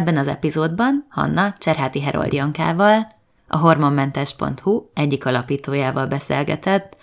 [0.00, 3.06] Ebben az epizódban Hanna Cserháti Herold Jankával,
[3.48, 6.96] a hormonmentes.hu egyik alapítójával beszélgetett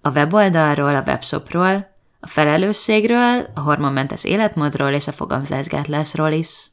[0.00, 1.90] a weboldalról, a webshopról,
[2.20, 6.70] a felelősségről, a hormonmentes életmódról és a fogamzásgátlásról is.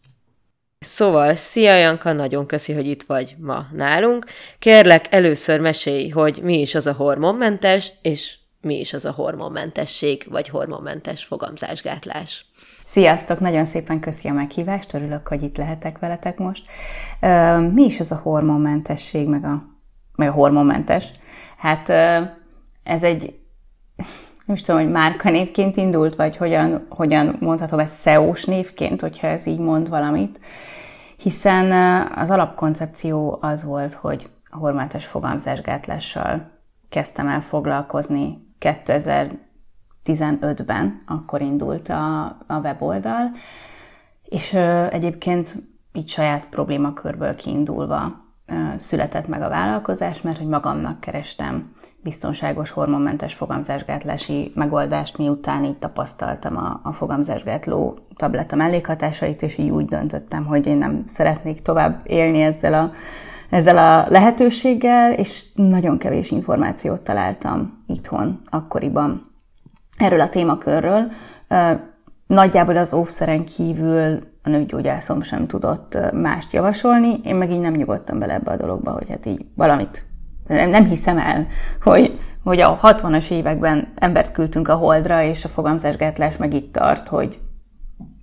[0.79, 4.25] Szóval, szia Janka, nagyon köszi, hogy itt vagy ma nálunk.
[4.59, 10.25] Kérlek, először mesélj, hogy mi is az a hormonmentes, és mi is az a hormonmentesség,
[10.29, 12.45] vagy hormonmentes fogamzásgátlás.
[12.89, 13.39] Sziasztok!
[13.39, 16.65] Nagyon szépen köszi a meghívást, örülök, hogy itt lehetek veletek most.
[17.73, 19.63] Mi is az a hormonmentesség, meg a,
[20.15, 21.11] meg a hormonmentes?
[21.57, 21.89] Hát
[22.83, 23.39] ez egy,
[24.45, 29.45] nem is tudom, hogy márkanévként indult, vagy hogyan, hogyan mondhatom ezt SEO-s névként, hogyha ez
[29.45, 30.39] így mond valamit.
[31.17, 31.71] Hiszen
[32.15, 36.51] az alapkoncepció az volt, hogy a hormonmentes fogamzásgátlással
[36.89, 39.46] kezdtem el foglalkozni 2000
[40.07, 43.31] 2015-ben, akkor indult a, a weboldal,
[44.23, 44.53] és
[44.89, 45.55] egyébként
[45.93, 48.25] így saját problémakörből kiindulva
[48.77, 56.57] született meg a vállalkozás, mert hogy magamnak kerestem biztonságos hormonmentes fogamzásgátlási megoldást, miután így tapasztaltam
[56.57, 62.41] a, a fogamzásgátló tabletta mellékhatásait, és így úgy döntöttem, hogy én nem szeretnék tovább élni
[62.41, 62.91] ezzel a,
[63.49, 69.36] ezzel a lehetőséggel, és nagyon kevés információt találtam itthon akkoriban
[69.97, 71.11] erről a témakörről.
[72.27, 78.19] Nagyjából az óvszeren kívül a nőgyógyászom sem tudott mást javasolni, én meg így nem nyugodtam
[78.19, 80.05] bele ebbe a dologba, hogy hát így valamit
[80.47, 81.47] nem, hiszem el,
[81.81, 87.07] hogy, hogy a 60-as években embert küldtünk a holdra, és a fogamzásgátlás meg itt tart,
[87.07, 87.39] hogy,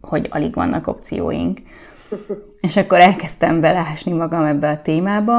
[0.01, 1.61] hogy alig vannak opcióink.
[2.61, 5.39] És akkor elkezdtem belásni magam ebbe a témába,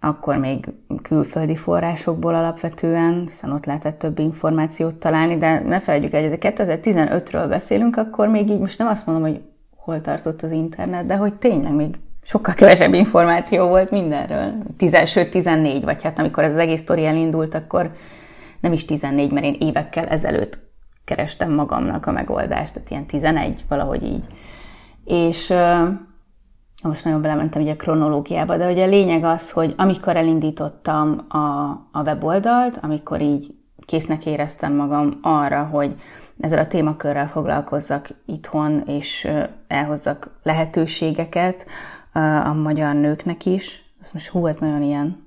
[0.00, 0.72] akkor még
[1.02, 7.46] külföldi forrásokból alapvetően, hiszen ott lehetett több információt találni, de ne felejtjük el, hogy 2015-ről
[7.48, 9.40] beszélünk, akkor még így most nem azt mondom, hogy
[9.76, 14.52] hol tartott az internet, de hogy tényleg még sokkal kevesebb információ volt mindenről.
[14.76, 17.90] 10, sőt, 14, vagy hát amikor ez az egész sztori elindult, akkor
[18.60, 20.58] nem is 14, mert én évekkel ezelőtt
[21.04, 24.24] kerestem magamnak a megoldást, tehát ilyen 11, valahogy így.
[25.04, 25.54] És
[26.82, 31.38] most nagyon belementem ugye a kronológiába, de ugye a lényeg az, hogy amikor elindítottam a,
[31.92, 33.54] a weboldalt, amikor így
[33.86, 35.94] késznek éreztem magam arra, hogy
[36.40, 39.28] ezzel a témakörrel foglalkozzak itthon, és
[39.68, 41.66] elhozzak lehetőségeket
[42.44, 43.82] a magyar nőknek is.
[44.00, 45.26] Ez most hú, ez nagyon ilyen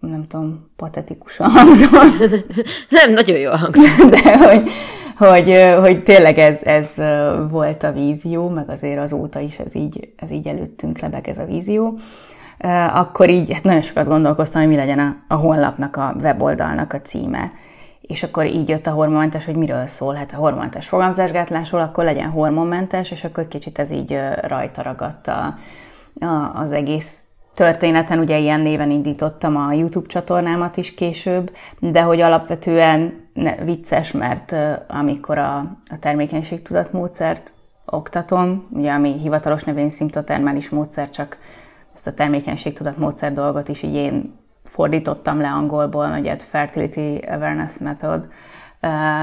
[0.00, 1.90] nem tudom, patetikusan hangzott.
[2.88, 4.10] nem, nagyon jól hangzott.
[4.22, 4.70] De hogy,
[5.28, 6.94] hogy, hogy tényleg ez, ez
[7.50, 11.44] volt a vízió, meg azért azóta is ez így, ez így előttünk lebeg ez a
[11.44, 11.98] vízió.
[12.92, 17.00] Akkor így hát nagyon sokat gondolkoztam, hogy mi legyen a, a honlapnak, a weboldalnak a
[17.00, 17.50] címe.
[18.00, 20.14] És akkor így jött a hormonmentes, hogy miről szól.
[20.14, 25.54] Hát a hormonmentes fogamzásgátlásról, akkor legyen hormonmentes, és akkor kicsit ez így rajta ragadt a,
[26.20, 27.20] a, az egész
[27.54, 34.12] történeten, ugye ilyen néven indítottam a YouTube csatornámat is később, de hogy alapvetően ne, vicces,
[34.12, 34.56] mert
[34.88, 35.56] amikor a,
[35.88, 37.52] a termékenységtudatmódszert
[37.84, 41.38] oktatom, ugye ami hivatalos nevén szimptotermális módszer, csak
[41.94, 48.28] ezt a termékenységtudatmódszer dolgot is így én fordítottam le angolból, ugye Fertility Awareness Method,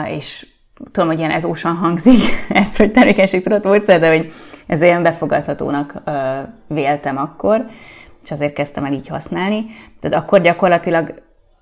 [0.07, 0.47] és
[0.91, 4.31] tudom, hogy ilyen ezósan hangzik ez, hogy termékenységtudatmódszer, de hogy
[4.67, 5.93] ez ilyen befogadhatónak
[6.67, 7.65] véltem akkor
[8.29, 9.65] és azért kezdtem el így használni.
[9.99, 11.13] Tehát akkor gyakorlatilag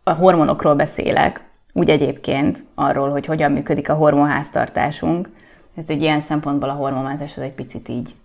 [0.03, 1.46] a hormonokról beszélek,
[1.77, 5.29] úgy egyébként arról, hogy hogyan működik a hormonháztartásunk.
[5.73, 8.15] Tehát, hogy ilyen szempontból a hormonmentes az egy picit így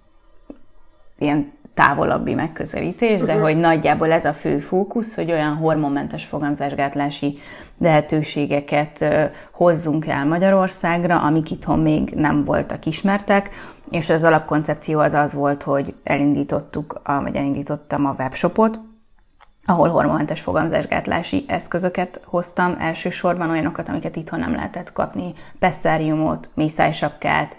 [1.18, 3.42] ilyen távolabbi megközelítés, de uh-huh.
[3.42, 7.38] hogy nagyjából ez a fő fókusz, hogy olyan hormonmentes fogamzásgátlási
[7.78, 9.04] lehetőségeket
[9.50, 13.50] hozzunk el Magyarországra, amik itthon még nem voltak ismertek,
[13.90, 18.80] és az alapkoncepció az az volt, hogy elindítottuk, vagy elindítottam a webshopot,
[19.64, 27.56] ahol hormonmentes fogamzásgátlási eszközöket hoztam, elsősorban olyanokat, amiket itthon nem lehetett kapni, pesszáriumot, mészájsapkát,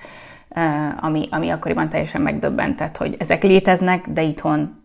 [1.00, 4.82] ami, ami akkoriban teljesen megdöbbentett, hogy ezek léteznek, de itthon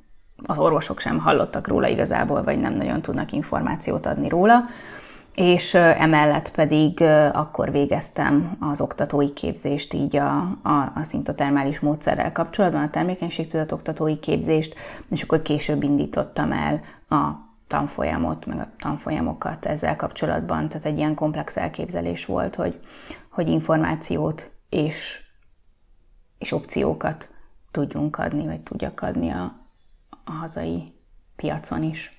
[0.47, 4.61] az orvosok sem hallottak róla igazából, vagy nem nagyon tudnak információt adni róla
[5.39, 7.01] és emellett pedig
[7.33, 14.19] akkor végeztem az oktatói képzést így a, a, a szintotermális módszerrel kapcsolatban, a termékenységtudat oktatói
[14.19, 14.75] képzést,
[15.11, 17.31] és akkor később indítottam el a
[17.67, 20.69] tanfolyamot, meg a tanfolyamokat ezzel kapcsolatban.
[20.69, 22.79] Tehát egy ilyen komplex elképzelés volt, hogy,
[23.31, 25.21] hogy információt és,
[26.39, 27.35] és opciókat
[27.71, 29.57] tudjunk adni, vagy tudjak adni a,
[30.25, 30.93] a hazai
[31.37, 32.18] piacon is.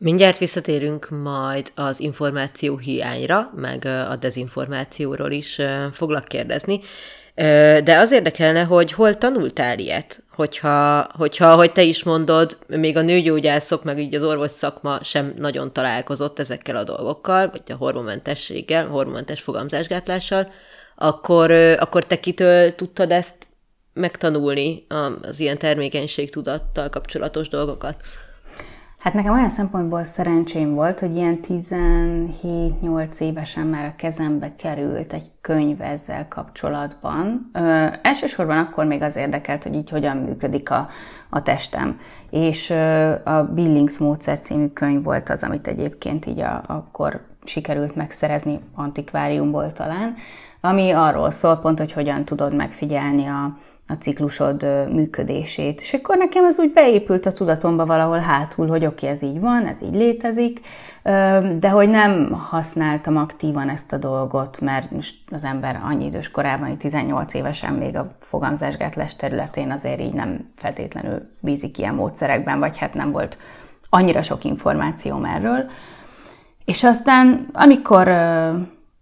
[0.00, 5.60] Mindjárt visszatérünk majd az információ hiányra, meg a dezinformációról is
[5.92, 6.80] foglak kérdezni,
[7.84, 10.22] de az érdekelne, hogy hol tanultál ilyet?
[10.30, 15.34] Hogyha, hogyha, hogy te is mondod, még a nőgyógyászok, meg így az orvos szakma sem
[15.36, 20.48] nagyon találkozott ezekkel a dolgokkal, vagy a hormonmentességgel, hormonmentes fogamzásgátlással,
[20.96, 23.34] akkor, akkor te kitől tudtad ezt
[23.92, 24.86] megtanulni,
[25.22, 27.96] az ilyen termékenységtudattal kapcsolatos dolgokat?
[28.98, 35.30] Hát nekem olyan szempontból szerencsém volt, hogy ilyen 17-8 évesen már a kezembe került egy
[35.40, 37.50] könyv ezzel kapcsolatban.
[37.52, 40.88] Ö, elsősorban akkor még az érdekelt, hogy így hogyan működik a,
[41.30, 41.98] a testem.
[42.30, 47.94] És ö, a Billings módszer című könyv volt az, amit egyébként így a, akkor sikerült
[47.94, 50.14] megszerezni antikváriumból talán,
[50.60, 53.56] ami arról szól pont, hogy hogyan tudod megfigyelni a,
[53.88, 55.80] a ciklusod működését.
[55.80, 59.40] És akkor nekem ez úgy beépült a tudatomba valahol hátul, hogy oké, okay, ez így
[59.40, 60.60] van, ez így létezik,
[61.58, 66.76] de hogy nem használtam aktívan ezt a dolgot, mert most az ember annyi idős korában,
[66.76, 72.94] 18 évesen még a fogamzásgátlás területén azért így nem feltétlenül bízik ilyen módszerekben, vagy hát
[72.94, 73.38] nem volt
[73.90, 75.70] annyira sok információm erről.
[76.64, 78.08] És aztán, amikor,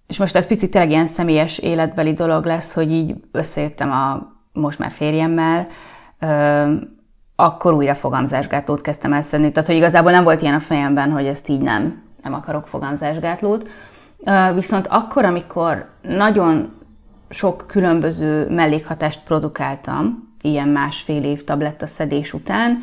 [0.06, 4.78] és most ez picit tényleg ilyen személyes életbeli dolog lesz, hogy így összejöttem a most
[4.78, 5.66] már férjemmel,
[7.36, 9.52] akkor újra fogamzásgátlót kezdtem el szedni.
[9.52, 13.68] Tehát, hogy igazából nem volt ilyen a fejemben, hogy ezt így nem, nem akarok fogamzásgátlót.
[14.54, 16.72] Viszont akkor, amikor nagyon
[17.28, 22.76] sok különböző mellékhatást produkáltam, ilyen másfél év tabletta szedés után,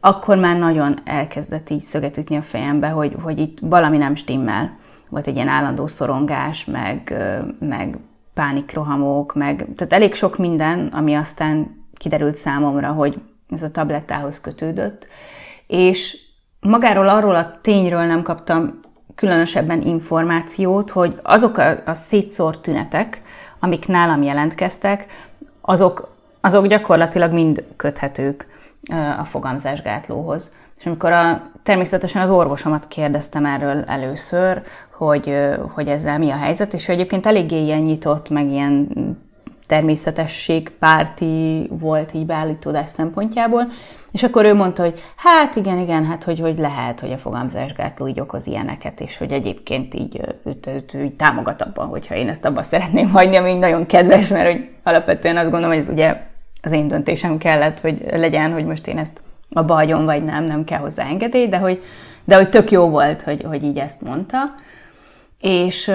[0.00, 4.76] akkor már nagyon elkezdett így szöget ütni a fejembe, hogy, hogy itt valami nem stimmel.
[5.08, 7.14] Volt egy ilyen állandó szorongás, meg,
[7.58, 7.98] meg
[8.40, 15.06] pánikrohamok, meg tehát elég sok minden, ami aztán kiderült számomra, hogy ez a tablettához kötődött,
[15.66, 16.18] és
[16.60, 18.80] magáról arról a tényről nem kaptam
[19.14, 23.22] különösebben információt, hogy azok a, a szétszórt tünetek,
[23.58, 25.06] amik nálam jelentkeztek,
[25.60, 28.46] azok, azok gyakorlatilag mind köthetők
[29.18, 30.54] a fogamzásgátlóhoz.
[30.80, 34.62] És amikor a, természetesen az orvosomat kérdeztem erről először,
[34.92, 35.36] hogy,
[35.74, 38.88] hogy ezzel mi a helyzet, és ő egyébként eléggé ilyen nyitott, meg ilyen
[39.66, 43.66] természetesség-párti volt így beállítódás szempontjából,
[44.10, 48.06] és akkor ő mondta, hogy hát igen, igen, hát hogy, hogy lehet, hogy a fogamzásgátló
[48.06, 52.44] így okoz ilyeneket, és hogy egyébként így őt, őt, őt, támogat abban, hogyha én ezt
[52.44, 56.16] abban szeretném hagyni, ami nagyon kedves, mert hogy alapvetően azt gondolom, hogy ez ugye
[56.62, 59.20] az én döntésem kellett, hogy legyen, hogy most én ezt
[59.52, 61.82] abba hagyom, vagy nem, nem kell hozzá engedély, de hogy,
[62.24, 64.38] de hogy tök jó volt, hogy, hogy így ezt mondta.
[65.40, 65.92] És,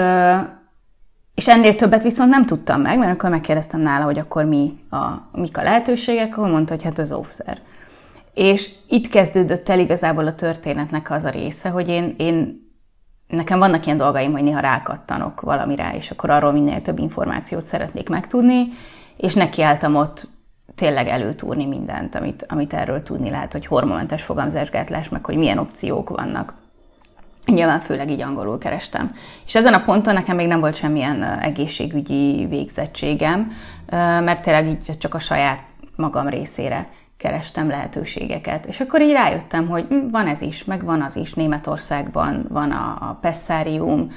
[1.36, 5.06] és ennél többet viszont nem tudtam meg, mert akkor megkérdeztem nála, hogy akkor mi a,
[5.32, 7.60] mik a lehetőségek, akkor mondta, hogy hát az óvszer.
[8.34, 12.64] És itt kezdődött el igazából a történetnek az a része, hogy én, én
[13.28, 18.10] nekem vannak ilyen dolgaim, hogy néha rákattanok valamire, és akkor arról minél több információt szeretnék
[18.10, 18.68] megtudni,
[19.18, 20.28] és nekiálltam ott
[20.76, 26.10] tényleg előtúrni mindent, amit, amit erről tudni lehet, hogy hormonmentes fogamzásgátlás, meg hogy milyen opciók
[26.10, 26.54] vannak.
[27.46, 29.12] Nyilván főleg így angolul kerestem.
[29.46, 33.52] És ezen a ponton nekem még nem volt semmilyen egészségügyi végzettségem,
[34.24, 35.60] mert tényleg így csak a saját
[35.96, 38.66] magam részére kerestem lehetőségeket.
[38.66, 41.34] És akkor így rájöttem, hogy hm, van ez is, meg van az is.
[41.34, 44.12] Németországban van a, a Pessarium,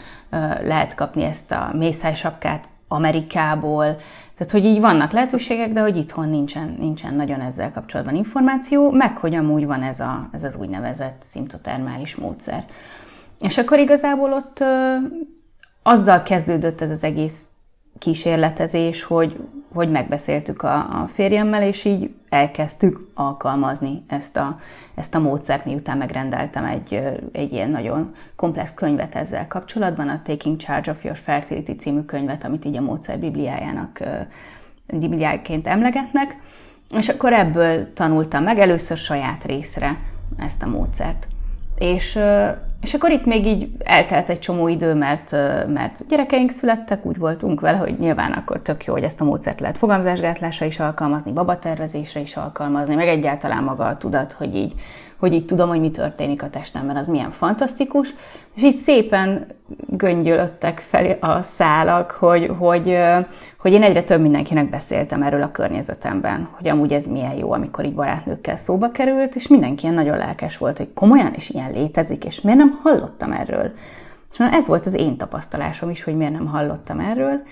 [0.63, 3.97] lehet kapni ezt a mészájsapkát Amerikából,
[4.37, 9.17] tehát, hogy így vannak lehetőségek, de hogy itthon nincsen, nincsen nagyon ezzel kapcsolatban információ, meg
[9.17, 12.65] hogy amúgy van ez, a, ez az úgynevezett szimptotermális módszer.
[13.41, 14.95] És akkor igazából ott ö,
[15.83, 17.45] azzal kezdődött ez az egész
[17.99, 19.37] kísérletezés, hogy,
[19.75, 24.55] hogy megbeszéltük a, a férjemmel, és így elkezdtük alkalmazni ezt a,
[24.95, 30.57] ezt a módszert, miután megrendeltem egy, egy ilyen nagyon komplex könyvet ezzel kapcsolatban, a Taking
[30.57, 34.01] Charge of Your Fertility című könyvet, amit így a módszer bibliájának,
[34.87, 36.37] bibliájaként emlegetnek,
[36.91, 39.97] és akkor ebből tanultam meg először saját részre
[40.37, 41.27] ezt a módszert.
[41.79, 42.19] És
[42.83, 45.31] és akkor itt még így eltelt egy csomó idő, mert,
[45.67, 49.61] mert gyerekeink születtek, úgy voltunk vele, hogy nyilván akkor tök jó, hogy ezt a módszert
[49.61, 54.75] lehet fogamzásgátlásra is alkalmazni, babatervezésre is alkalmazni, meg egyáltalán maga a tudat, hogy így
[55.19, 58.15] hogy így tudom, hogy mi történik a testemben, az milyen fantasztikus,
[58.55, 59.47] és így szépen
[59.87, 62.99] göngyölöttek fel a szálak, hogy, hogy,
[63.59, 67.85] hogy én egyre több mindenkinek beszéltem erről a környezetemben, hogy amúgy ez milyen jó, amikor
[67.85, 72.25] így barátnőkkel szóba került, és mindenki ilyen nagyon lelkes volt, hogy komolyan, és ilyen létezik,
[72.25, 73.73] és miért nem hallottam erről.
[74.31, 77.43] És ez volt az én tapasztalásom is, hogy miért nem hallottam erről,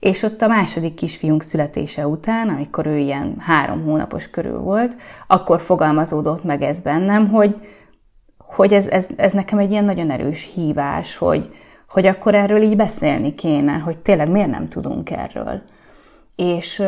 [0.00, 4.96] és ott a második kisfiunk születése után, amikor ő ilyen három hónapos körül volt,
[5.26, 7.56] akkor fogalmazódott meg ez bennem, hogy,
[8.38, 11.54] hogy ez, ez, ez nekem egy ilyen nagyon erős hívás, hogy,
[11.88, 15.62] hogy akkor erről így beszélni kéne, hogy tényleg miért nem tudunk erről.
[16.36, 16.82] És,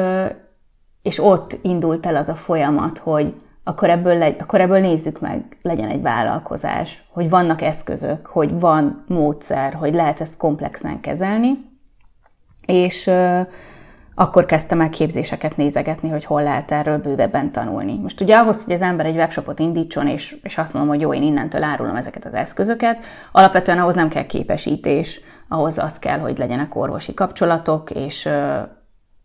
[1.03, 3.35] és ott indult el az a folyamat, hogy
[3.65, 9.05] akkor ebből, legy, akkor ebből nézzük meg, legyen egy vállalkozás, hogy vannak eszközök, hogy van
[9.09, 11.51] módszer, hogy lehet ezt komplexen kezelni,
[12.67, 13.11] és
[14.15, 17.99] akkor kezdtem el képzéseket nézegetni, hogy hol lehet erről bővebben tanulni.
[17.99, 21.15] Most ugye ahhoz, hogy az ember egy webshopot indítson, és, és azt mondom, hogy jó,
[21.15, 23.01] én innentől árulom ezeket az eszközöket,
[23.33, 28.29] alapvetően ahhoz nem kell képesítés, ahhoz az kell, hogy legyenek orvosi kapcsolatok, és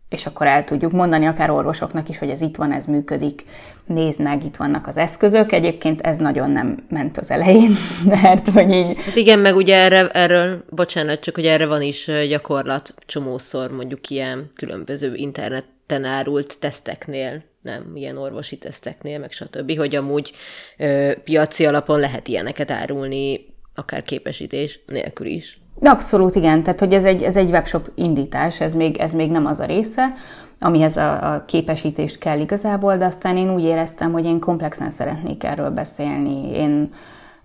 [0.08, 3.44] és akkor el tudjuk mondani akár orvosoknak is, hogy ez itt van, ez működik,
[3.86, 5.52] nézd meg, itt vannak az eszközök.
[5.52, 7.70] Egyébként ez nagyon nem ment az elején,
[8.22, 9.02] mert hogy így...
[9.02, 14.10] Hát igen, meg ugye erre, erről, bocsánat, csak hogy erre van is gyakorlat csomószor mondjuk
[14.10, 20.32] ilyen különböző interneten árult teszteknél, nem ilyen orvosi teszteknél, meg stb., hogy amúgy
[20.76, 25.58] ö, piaci alapon lehet ilyeneket árulni, akár képesítés nélkül is.
[25.80, 29.46] Abszolút igen, tehát hogy ez egy, ez egy webshop indítás, ez még, ez még nem
[29.46, 30.12] az a része,
[30.60, 35.44] amihez a, a képesítést kell igazából, de aztán én úgy éreztem, hogy én komplexen szeretnék
[35.44, 36.56] erről beszélni.
[36.56, 36.90] Én,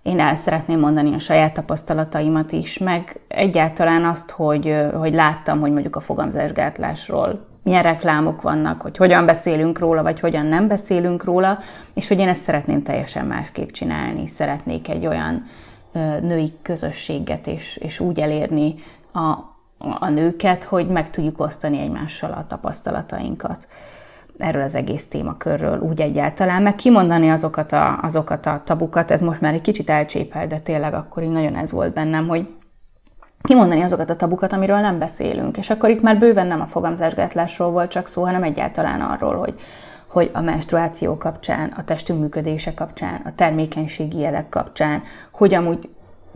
[0.02, 5.72] én el szeretném mondani a saját tapasztalataimat is, meg egyáltalán azt, hogy, hogy láttam, hogy
[5.72, 11.58] mondjuk a fogamzásgátlásról milyen reklámok vannak, hogy hogyan beszélünk róla, vagy hogyan nem beszélünk róla,
[11.94, 14.26] és hogy én ezt szeretném teljesen másképp csinálni.
[14.26, 15.44] Szeretnék egy olyan
[16.20, 18.74] női közösséget, és, és úgy elérni
[19.12, 19.34] a,
[19.98, 23.68] a nőket, hogy meg tudjuk osztani egymással a tapasztalatainkat
[24.38, 29.40] erről az egész témakörről úgy egyáltalán, meg kimondani azokat a, azokat a tabukat, ez most
[29.40, 32.48] már egy kicsit elcsépel, de tényleg akkor így nagyon ez volt bennem, hogy
[33.42, 35.56] kimondani azokat a tabukat, amiről nem beszélünk.
[35.56, 39.54] És akkor itt már bőven nem a fogamzásgátlásról volt csak szó, hanem egyáltalán arról, hogy
[40.14, 45.02] hogy a menstruáció kapcsán, a testünk működése kapcsán, a termékenységi jelek kapcsán,
[45.32, 45.88] hogy amúgy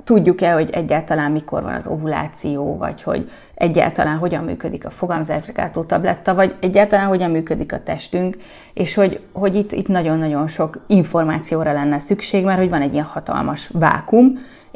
[0.04, 6.34] tudjuk-e, hogy egyáltalán mikor van az ovuláció, vagy hogy egyáltalán hogyan működik a fogamzásgátó tabletta,
[6.34, 8.36] vagy egyáltalán hogyan működik a testünk,
[8.74, 13.04] és hogy, hogy itt, itt nagyon-nagyon sok információra lenne szükség, mert hogy van egy ilyen
[13.04, 14.26] hatalmas vákum,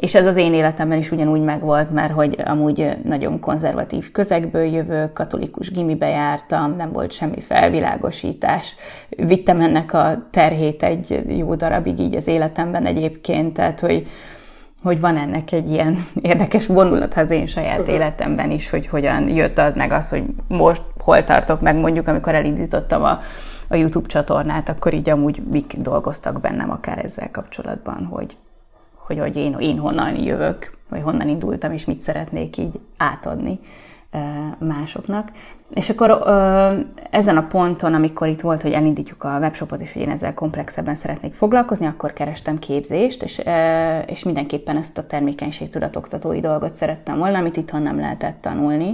[0.03, 5.13] és ez az én életemben is ugyanúgy megvolt, mert hogy amúgy nagyon konzervatív közegből jövök,
[5.13, 8.75] katolikus gimibe jártam, nem volt semmi felvilágosítás.
[9.09, 14.07] Vittem ennek a terhét egy jó darabig így az életemben egyébként, tehát hogy,
[14.81, 15.97] hogy van ennek egy ilyen
[16.31, 20.83] érdekes vonulat az én saját életemben is, hogy hogyan jött az meg az, hogy most
[21.03, 23.19] hol tartok meg mondjuk, amikor elindítottam a,
[23.67, 28.37] a YouTube csatornát, akkor így amúgy mik dolgoztak bennem akár ezzel kapcsolatban, hogy,
[29.05, 33.59] hogy, hogy én, én honnan jövök, vagy honnan indultam, és mit szeretnék így átadni
[34.57, 35.31] másoknak.
[35.73, 36.09] És akkor
[37.09, 40.95] ezen a ponton, amikor itt volt, hogy elindítjuk a webshopot, és hogy én ezzel komplexebben
[40.95, 43.41] szeretnék foglalkozni, akkor kerestem képzést, és,
[44.05, 48.93] és mindenképpen ezt a termékenységtudatoktatói dolgot szerettem volna, amit itthon nem lehetett tanulni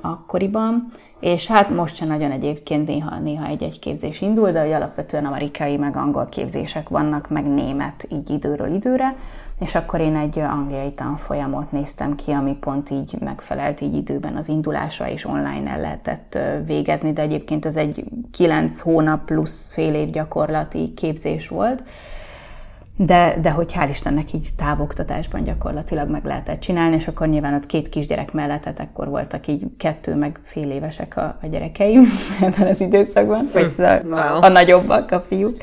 [0.00, 0.90] akkoriban.
[1.20, 5.76] És hát most sem nagyon egyébként néha, néha egy-egy képzés indul, de hogy alapvetően amerikai
[5.76, 9.16] meg angol képzések vannak, meg német így időről időre,
[9.60, 14.48] és akkor én egy angliai tanfolyamot néztem ki, ami pont így megfelelt így időben az
[14.48, 20.10] indulásra, és online el lehetett végezni, de egyébként ez egy kilenc hónap plusz fél év
[20.10, 21.82] gyakorlati képzés volt,
[22.96, 27.66] de, de hogy hál' Istennek így távoktatásban gyakorlatilag meg lehetett csinálni, és akkor nyilván ott
[27.66, 32.02] két kisgyerek mellett, hát akkor voltak így kettő meg fél évesek a, a gyerekeim
[32.40, 34.42] ebben az időszakban, vagy a, wow.
[34.42, 35.56] a nagyobbak, a fiúk.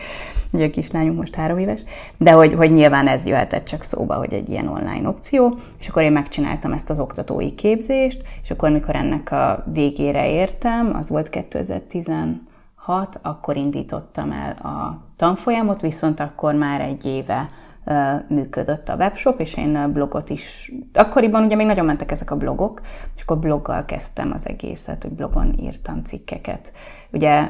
[0.54, 1.84] Ugye a kislányunk most három éves,
[2.18, 6.04] de hogy, hogy nyilván ez jöhetett csak szóba, hogy egy ilyen online opció, és akkor
[6.04, 11.30] én megcsináltam ezt az oktatói képzést, és akkor mikor ennek a végére értem, az volt
[12.86, 17.50] 2016, akkor indítottam el a tanfolyamot, viszont akkor már egy éve
[18.28, 22.82] működött a webshop, és én blogot is, akkoriban ugye még nagyon mentek ezek a blogok,
[23.16, 26.74] és akkor bloggal kezdtem az egészet, hogy blogon írtam cikkeket.
[27.12, 27.50] Ugye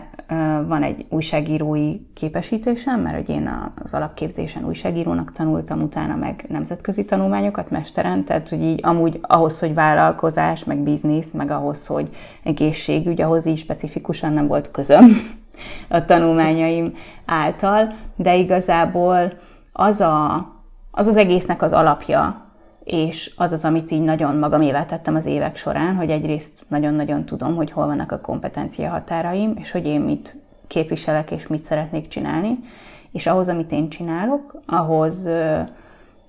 [0.68, 7.70] van egy újságírói képesítésem, mert hogy én az alapképzésen újságírónak tanultam, utána meg nemzetközi tanulmányokat
[7.70, 12.10] mesteren, tehát hogy így amúgy ahhoz, hogy vállalkozás, meg biznisz, meg ahhoz, hogy
[12.44, 15.06] egészségügy, ahhoz így specifikusan nem volt közöm
[15.88, 16.94] a tanulmányaim
[17.26, 19.34] által, de igazából
[19.74, 20.36] az, a,
[20.92, 22.42] az az egésznek az alapja,
[22.84, 27.56] és az az, amit így nagyon magamévá tettem az évek során, hogy egyrészt nagyon-nagyon tudom,
[27.56, 32.60] hogy hol vannak a kompetencia határaim, és hogy én mit képviselek, és mit szeretnék csinálni,
[33.12, 35.30] és ahhoz, amit én csinálok, ahhoz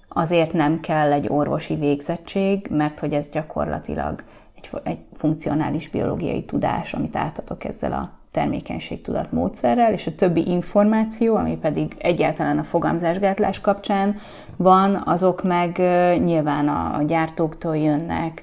[0.09, 4.25] azért nem kell egy orvosi végzettség, mert hogy ez gyakorlatilag
[4.57, 11.37] egy, egy funkcionális biológiai tudás, amit átadok ezzel a termékenységtudat módszerrel, és a többi információ,
[11.37, 14.17] ami pedig egyáltalán a fogamzásgátlás kapcsán
[14.57, 15.79] van, azok meg
[16.25, 18.43] nyilván a, gyártóktól jönnek,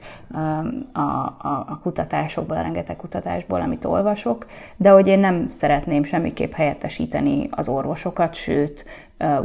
[0.93, 4.45] a, a, a kutatásokból, a rengeteg kutatásból, amit olvasok,
[4.77, 8.85] de hogy én nem szeretném semmiképp helyettesíteni az orvosokat, sőt,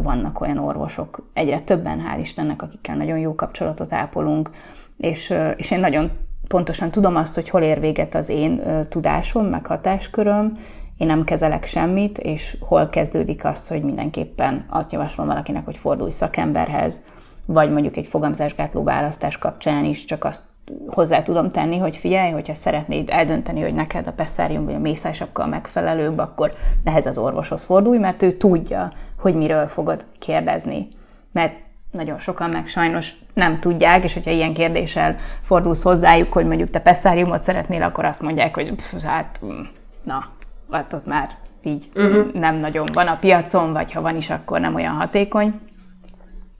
[0.02, 4.50] vannak olyan orvosok, egyre többen, hál' Istennek, akikkel nagyon jó kapcsolatot ápolunk,
[4.96, 6.10] és, és én nagyon
[6.48, 10.52] pontosan tudom azt, hogy hol ér véget az én tudásom, meg hatásköröm,
[10.96, 16.10] én nem kezelek semmit, és hol kezdődik az, hogy mindenképpen azt javaslom valakinek, hogy fordulj
[16.10, 17.02] szakemberhez,
[17.46, 20.42] vagy mondjuk egy fogamzásgátló választás kapcsán is csak azt
[20.86, 25.42] hozzá tudom tenni, hogy figyelj, hogyha szeretnéd eldönteni, hogy neked a pesszárium vagy a mészásapka
[25.42, 30.86] a megfelelőbb, akkor ehhez az orvoshoz fordulj, mert ő tudja, hogy miről fogod kérdezni.
[31.32, 31.54] Mert
[31.96, 36.78] nagyon sokan meg sajnos nem tudják, és hogyha ilyen kérdéssel fordulsz hozzájuk, hogy mondjuk te
[36.78, 39.60] pesszáriumot szeretnél, akkor azt mondják, hogy pff, hát mm,
[40.02, 40.24] na,
[40.70, 41.28] hát az már
[41.62, 42.32] így uh-huh.
[42.32, 45.60] nem nagyon van a piacon, vagy ha van is, akkor nem olyan hatékony,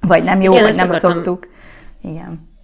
[0.01, 1.13] vagy nem jó, Igen, vagy nem akartam...
[1.13, 1.49] szoktuk.
[2.03, 2.55] Igen.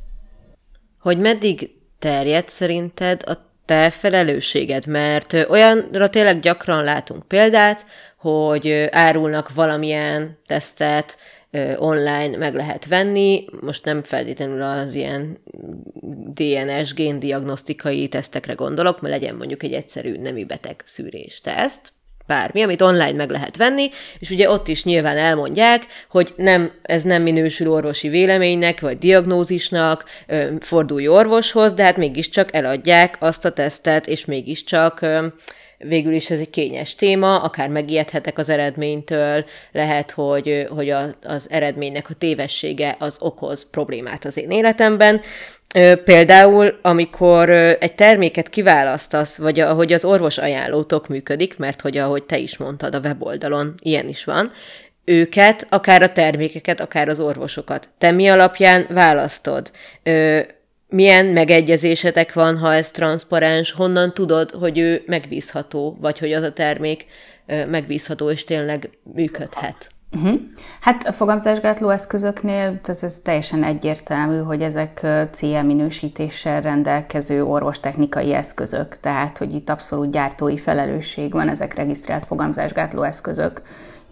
[1.00, 7.86] Hogy meddig terjed szerinted a te felelősséged, mert olyanra tényleg gyakran látunk példát,
[8.16, 11.18] hogy árulnak valamilyen tesztet,
[11.76, 15.38] online meg lehet venni, most nem feltétlenül az ilyen
[16.34, 21.92] DNS géndiagnosztikai tesztekre gondolok, mert legyen mondjuk egy egyszerű nemi beteg szűrés teszt,
[22.26, 27.02] bármi, amit online meg lehet venni, és ugye ott is nyilván elmondják, hogy nem, ez
[27.02, 30.04] nem minősül orvosi véleménynek, vagy diagnózisnak,
[30.60, 35.06] fordulj orvoshoz, de hát mégiscsak eladják azt a tesztet, és mégiscsak
[35.82, 41.46] végül is ez egy kényes téma, akár megijedhetek az eredménytől, lehet, hogy, hogy a, az
[41.50, 45.20] eredménynek a tévessége az okoz problémát az én életemben.
[46.04, 52.38] Például, amikor egy terméket kiválasztasz, vagy ahogy az orvos ajánlótok működik, mert hogy ahogy te
[52.38, 54.50] is mondtad a weboldalon, ilyen is van,
[55.04, 57.88] őket, akár a termékeket, akár az orvosokat.
[57.98, 59.70] Te mi alapján választod?
[60.92, 66.52] Milyen megegyezésetek van, ha ez transzparens, honnan tudod, hogy ő megbízható, vagy hogy az a
[66.52, 67.06] termék
[67.46, 69.90] megbízható és tényleg működhet?
[70.16, 70.40] Uh-huh.
[70.80, 79.00] Hát a fogamzásgátló eszközöknél ez, ez teljesen egyértelmű, hogy ezek CE minősítéssel rendelkező orvostechnikai eszközök,
[79.00, 83.62] tehát hogy itt abszolút gyártói felelősség van, ezek regisztrált fogamzásgátló eszközök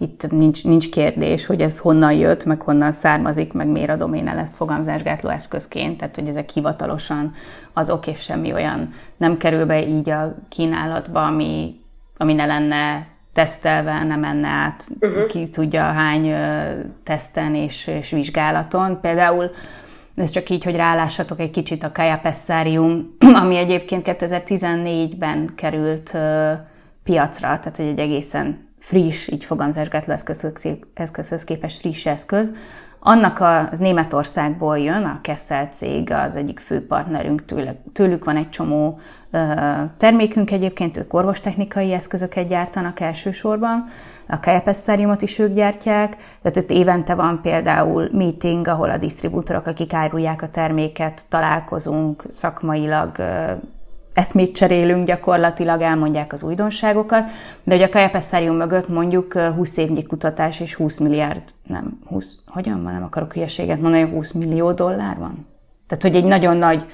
[0.03, 4.29] itt nincs, nincs kérdés, hogy ez honnan jött, meg honnan származik, meg miért adom én
[4.29, 7.33] el ezt fogamzásgátló eszközként, tehát hogy ezek hivatalosan
[7.73, 11.81] azok, és semmi olyan nem kerül be így a kínálatba, ami,
[12.17, 15.27] ami ne lenne tesztelve, nem menne át uh-huh.
[15.27, 16.35] ki tudja hány
[17.05, 19.01] teszten és, és vizsgálaton.
[19.01, 19.51] Például
[20.15, 26.17] ez csak így, hogy rálássatok egy kicsit a Kaja Pessarium, ami egyébként 2014-ben került
[27.05, 32.53] piacra, tehát hogy egy egészen friss, így fogamzásgátló eszközhöz, eszközhöz képest friss eszköz.
[33.03, 38.37] Annak a, az Németországból jön, a Kessel cég az egyik fő partnerünk, tőle, tőlük van
[38.37, 38.99] egy csomó
[39.97, 43.85] termékünk egyébként, ők orvostechnikai eszközöket gyártanak elsősorban,
[44.29, 49.93] a Kajapesztáriumot is ők gyártják, tehát ott évente van például meeting, ahol a disztribútorok, akik
[49.93, 53.53] árulják a terméket, találkozunk szakmailag, ö,
[54.15, 57.25] eszmét cserélünk gyakorlatilag, elmondják az újdonságokat,
[57.63, 62.83] de hogy a Kajapesztárium mögött mondjuk 20 évnyi kutatás és 20 milliárd, nem, 20, hogyan
[62.83, 65.47] van, nem akarok hülyeséget mondani, 20 millió dollár van?
[65.87, 66.87] Tehát, hogy egy nagyon nagy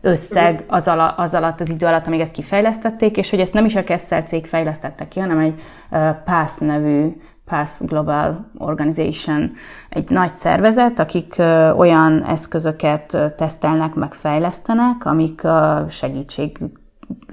[0.00, 3.64] összeg az, ala, az alatt, az idő alatt, amíg ezt kifejlesztették, és hogy ezt nem
[3.64, 5.60] is a Kessel cég fejlesztette ki, hanem egy
[5.90, 9.52] uh, PASS nevű Pass Global Organization
[9.88, 11.34] egy nagy szervezet, akik
[11.76, 16.58] olyan eszközöket tesztelnek, meg fejlesztenek, amik a segítség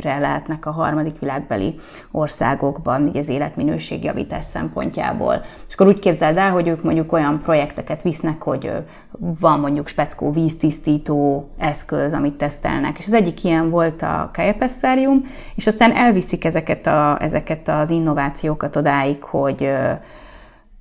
[0.03, 1.75] lehetnek a harmadik világbeli
[2.11, 5.41] országokban, így az életminőség javítás szempontjából.
[5.67, 8.71] És akkor úgy képzeld el, hogy ők mondjuk olyan projekteket visznek, hogy
[9.19, 15.23] van mondjuk speckó víztisztító eszköz, amit tesztelnek, és az egyik ilyen volt a Kajepesztárium,
[15.55, 19.71] és aztán elviszik ezeket, a, ezeket az innovációkat odáig, hogy,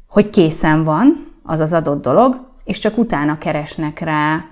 [0.09, 4.45] hogy készen van az az adott dolog, és csak utána keresnek rá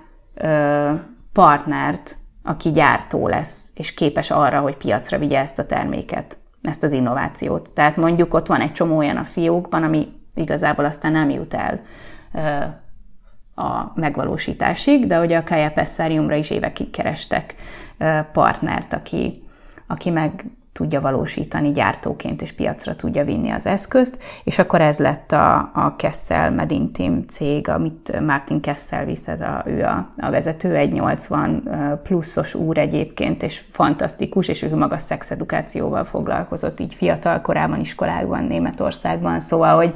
[1.33, 6.91] partnert, aki gyártó lesz, és képes arra, hogy piacra vigye ezt a terméket, ezt az
[6.91, 7.69] innovációt.
[7.69, 11.81] Tehát mondjuk ott van egy csomó olyan a fiókban, ami igazából aztán nem jut el
[13.55, 17.55] a megvalósításig, de ugye a Kaja Pessariumra is évekig kerestek
[18.31, 19.43] partnert, aki,
[19.87, 20.45] aki meg
[20.79, 25.95] tudja valósítani gyártóként, és piacra tudja vinni az eszközt, és akkor ez lett a, a
[25.97, 31.69] Kessel Medintim cég, amit Martin Kessel visz, ez a, ő a, a vezető, egy 80
[32.03, 39.39] pluszos úr egyébként, és fantasztikus, és ő maga szexedukációval foglalkozott így fiatal korában iskolákban, Németországban,
[39.39, 39.93] szóval, hogy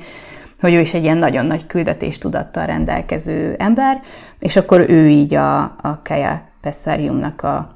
[0.59, 4.01] hogy ő is egy ilyen nagyon nagy küldetéstudattal rendelkező ember,
[4.39, 7.73] és akkor ő így a, a Kaja Pessariumnak a,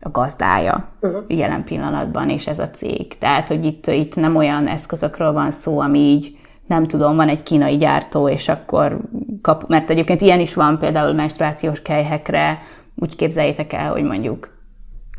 [0.00, 1.24] a gazdája uh-huh.
[1.28, 3.18] jelen pillanatban, és ez a cég.
[3.18, 7.42] Tehát, hogy itt, itt nem olyan eszközökről van szó, ami így nem tudom, van egy
[7.42, 9.00] kínai gyártó, és akkor
[9.42, 12.58] kap, mert egyébként ilyen is van például menstruációs kelyhekre,
[12.94, 14.58] úgy képzeljétek el, hogy mondjuk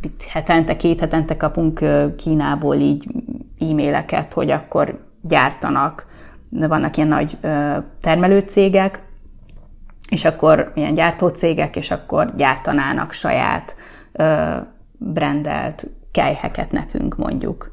[0.02, 3.06] itt hetente, két hetente kapunk Kínából így
[3.60, 6.06] e-maileket, hogy akkor gyártanak,
[6.50, 7.38] vannak ilyen nagy
[8.02, 9.04] termelőcégek,
[10.10, 13.76] és akkor ilyen gyártócégek, és akkor gyártanának saját
[15.04, 17.72] brandelt kejheket nekünk mondjuk.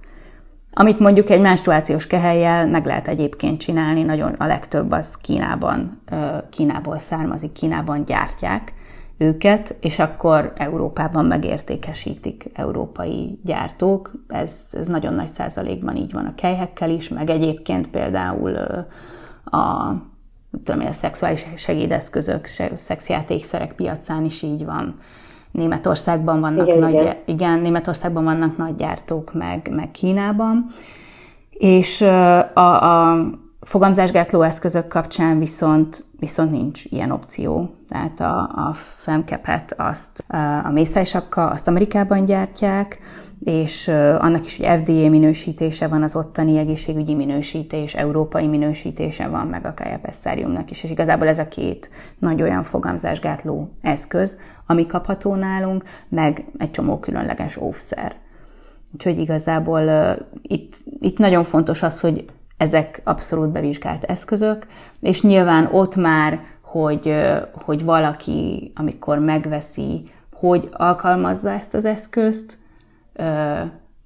[0.72, 6.02] Amit mondjuk egy menstruációs kehelyjel meg lehet egyébként csinálni, nagyon a legtöbb az Kínában,
[6.50, 8.72] Kínából származik, Kínában gyártják
[9.18, 14.12] őket, és akkor Európában megértékesítik európai gyártók.
[14.28, 18.56] Ez, ez nagyon nagy százalékban így van a kejhekkel is, meg egyébként például
[19.44, 19.92] a,
[20.64, 24.94] tudom, a szexuális segédeszközök, szexjátékszerek piacán is így van.
[25.50, 27.16] Németországban vannak igen, nagy, igen.
[27.24, 30.66] igen, Németországban vannak nagy gyártók, meg, meg Kínában.
[31.50, 32.00] És
[32.54, 33.16] a, a
[33.60, 37.70] fogamzásgátló eszközök kapcsán viszont, viszont nincs ilyen opció.
[37.88, 40.24] Tehát a, a femkepet, azt
[40.64, 42.98] a mészálysapka, azt Amerikában gyártják,
[43.40, 49.66] és annak is, hogy FDA minősítése van, az ottani egészségügyi minősítés, európai minősítése van, meg
[49.66, 55.84] a Kajapesztáriumnak is, és igazából ez a két nagy olyan fogamzásgátló eszköz, ami kapható nálunk,
[56.08, 58.16] meg egy csomó különleges óvszer.
[58.92, 62.24] Úgyhogy igazából uh, itt, itt nagyon fontos az, hogy
[62.56, 64.66] ezek abszolút bevizsgált eszközök,
[65.00, 67.14] és nyilván ott már, hogy,
[67.64, 72.58] hogy valaki, amikor megveszi, hogy alkalmazza ezt az eszközt,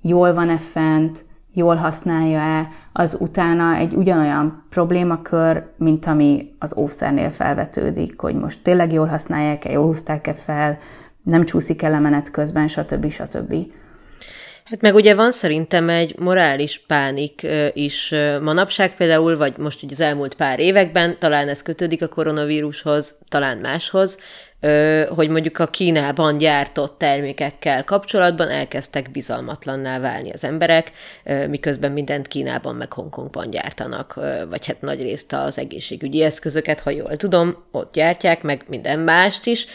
[0.03, 8.21] jól van-e fent, jól használja-e, az utána egy ugyanolyan problémakör, mint ami az óvszernél felvetődik,
[8.21, 10.79] hogy most tényleg jól használják-e, jól húzták-e fel,
[11.23, 13.11] nem csúszik el menet közben, stb.
[13.11, 13.55] stb.
[14.65, 20.01] Hát meg ugye van szerintem egy morális pánik is manapság például, vagy most ugye az
[20.01, 24.19] elmúlt pár években, talán ez kötődik a koronavírushoz, talán máshoz,
[25.09, 30.93] hogy mondjuk a Kínában gyártott termékekkel kapcsolatban elkezdtek bizalmatlanná válni az emberek,
[31.49, 37.17] miközben mindent Kínában meg Hongkongban gyártanak, vagy hát nagy részt az egészségügyi eszközöket, ha jól
[37.17, 39.67] tudom, ott gyártják, meg minden mást is,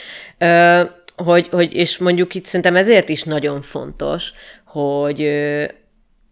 [1.15, 4.31] hogy, hogy és mondjuk itt szerintem ezért is nagyon fontos,
[4.65, 5.19] hogy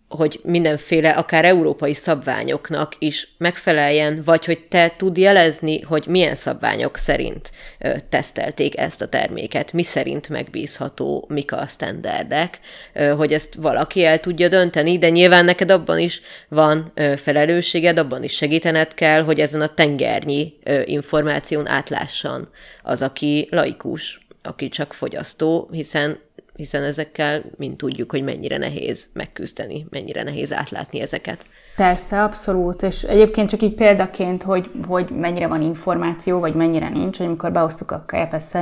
[0.10, 6.98] hogy mindenféle, akár európai szabványoknak is megfeleljen, vagy hogy te tud jelezni, hogy milyen szabványok
[6.98, 12.60] szerint ö, tesztelték ezt a terméket, mi szerint megbízható, mik a standardek,
[12.94, 17.98] ö, hogy ezt valaki el tudja dönteni, de nyilván neked abban is van ö, felelősséged,
[17.98, 22.50] abban is segítened kell, hogy ezen a tengernyi ö, információn átlássan
[22.84, 26.20] az, aki laikus, aki csak fogyasztó, hiszen
[26.56, 31.46] hiszen ezekkel mind tudjuk, hogy mennyire nehéz megküzdeni, mennyire nehéz átlátni ezeket.
[31.76, 37.18] Persze, abszolút, és egyébként csak így példaként, hogy, hogy mennyire van információ, vagy mennyire nincs,
[37.18, 38.54] hogy amikor behoztuk a KFS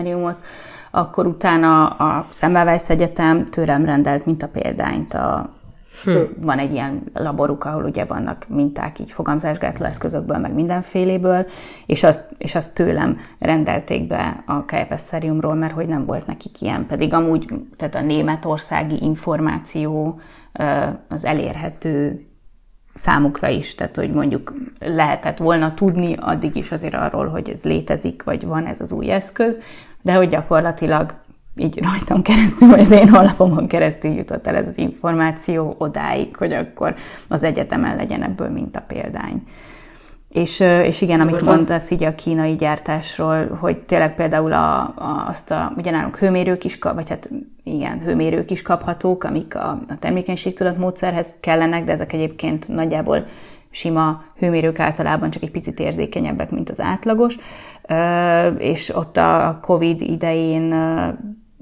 [0.95, 5.53] akkor utána a Szemmelweis Egyetem tőlem rendelt mint a példányt a
[6.03, 6.11] Hm.
[6.41, 11.45] Van egy ilyen laboruk, ahol ugye vannak minták így fogamzásgátló eszközökből, meg mindenféléből,
[11.85, 16.85] és azt, és azt tőlem rendelték be a KFS-szeriumról, mert hogy nem volt nekik ilyen,
[16.85, 17.45] pedig amúgy
[17.77, 20.19] tehát a németországi információ
[21.09, 22.25] az elérhető
[22.93, 28.23] számukra is, tehát hogy mondjuk lehetett volna tudni addig is azért arról, hogy ez létezik,
[28.23, 29.59] vagy van ez az új eszköz,
[30.01, 31.13] de hogy gyakorlatilag
[31.55, 36.53] így rajtam keresztül, vagy az én honlapomon keresztül jutott el ez az információ odáig, hogy
[36.53, 36.95] akkor
[37.27, 39.43] az egyetemen legyen ebből mint a példány.
[40.29, 45.51] És, és igen, amit mondasz így a kínai gyártásról, hogy tényleg például a, a, azt
[45.51, 47.29] a, ugye nálunk hőmérők is, vagy hát
[47.63, 53.25] igen, hőmérők is kaphatók, amik a, a termékenységtudat módszerhez kellenek, de ezek egyébként nagyjából
[53.69, 57.37] sima hőmérők általában csak egy picit érzékenyebbek, mint az átlagos,
[58.57, 60.73] és ott a COVID idején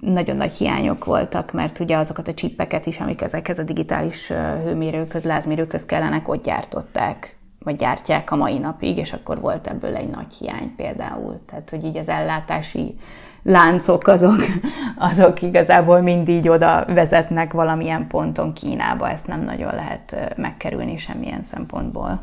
[0.02, 4.28] nagyon nagy hiányok voltak, mert ugye azokat a csippeket is, amik ezekhez a digitális
[4.64, 10.10] hőmérőkhöz, lázmérőkhöz kellenek, ott gyártották vagy gyártják a mai napig, és akkor volt ebből egy
[10.10, 11.40] nagy hiány például.
[11.46, 12.96] Tehát, hogy így az ellátási
[13.44, 14.46] láncok azok,
[15.12, 21.44] azok igazából mind így oda vezetnek valamilyen ponton Kínába, ezt nem nagyon lehet megkerülni semmilyen
[21.44, 22.22] szempontból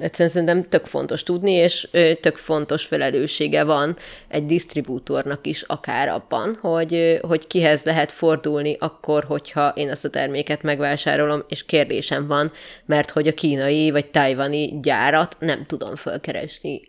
[0.00, 1.88] egyszerűen szerintem tök fontos tudni, és
[2.20, 3.96] tök fontos felelőssége van
[4.28, 10.10] egy disztribútornak is akár abban, hogy, hogy kihez lehet fordulni akkor, hogyha én azt a
[10.10, 12.50] terméket megvásárolom, és kérdésem van,
[12.86, 16.80] mert hogy a kínai vagy tajvani gyárat nem tudom fölkeresni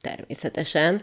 [0.00, 1.02] természetesen.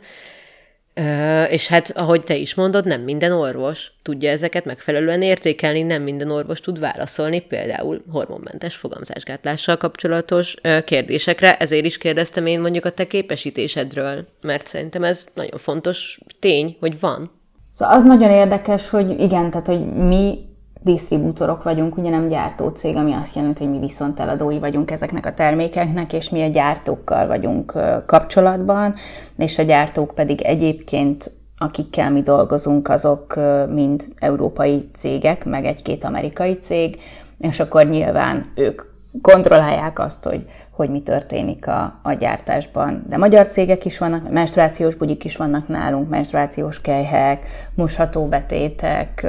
[1.50, 6.32] És hát, ahogy te is mondod, nem minden orvos tudja ezeket megfelelően értékelni, nem minden
[6.32, 13.08] orvos tud válaszolni például hormonmentes fogamzásgátlással kapcsolatos kérdésekre, ezért is kérdeztem én mondjuk a te
[13.08, 17.32] képesítésedről, mert szerintem ez nagyon fontos tény, hogy van.
[17.72, 20.38] Szóval az nagyon érdekes, hogy igen, tehát hogy mi
[20.82, 25.34] disztribútorok vagyunk, ugye nem gyártócég, ami azt jelenti, hogy mi viszont eladói vagyunk ezeknek a
[25.34, 27.74] termékeknek, és mi a gyártókkal vagyunk
[28.06, 28.96] kapcsolatban,
[29.38, 33.40] és a gyártók pedig egyébként akikkel mi dolgozunk, azok
[33.70, 37.00] mind európai cégek, meg egy-két amerikai cég,
[37.38, 38.82] és akkor nyilván ők
[39.22, 40.46] kontrollálják azt, hogy,
[40.80, 43.06] hogy mi történik a, a gyártásban.
[43.10, 49.28] De magyar cégek is vannak, menstruációs bugyik is vannak nálunk, menstruációs kejhek, mosható betétek,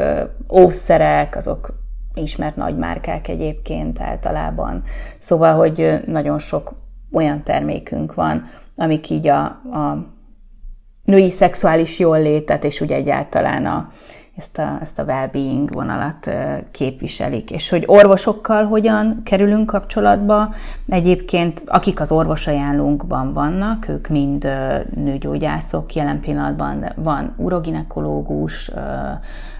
[0.52, 1.74] óvszerek, azok
[2.14, 4.82] ismert nagy márkák egyébként általában.
[5.18, 6.72] Szóval, hogy nagyon sok
[7.12, 8.44] olyan termékünk van,
[8.76, 10.06] amik így a, a
[11.04, 13.88] női szexuális jóllétet, és ugye egyáltalán a,
[14.40, 16.30] ezt a, ezt a well-being vonalat
[16.70, 17.50] képviselik.
[17.50, 20.54] És hogy orvosokkal hogyan kerülünk kapcsolatba,
[20.88, 24.48] egyébként akik az orvosajánlónkban vannak, ők mind
[24.94, 28.70] nőgyógyászok, jelen pillanatban van uroginekológus,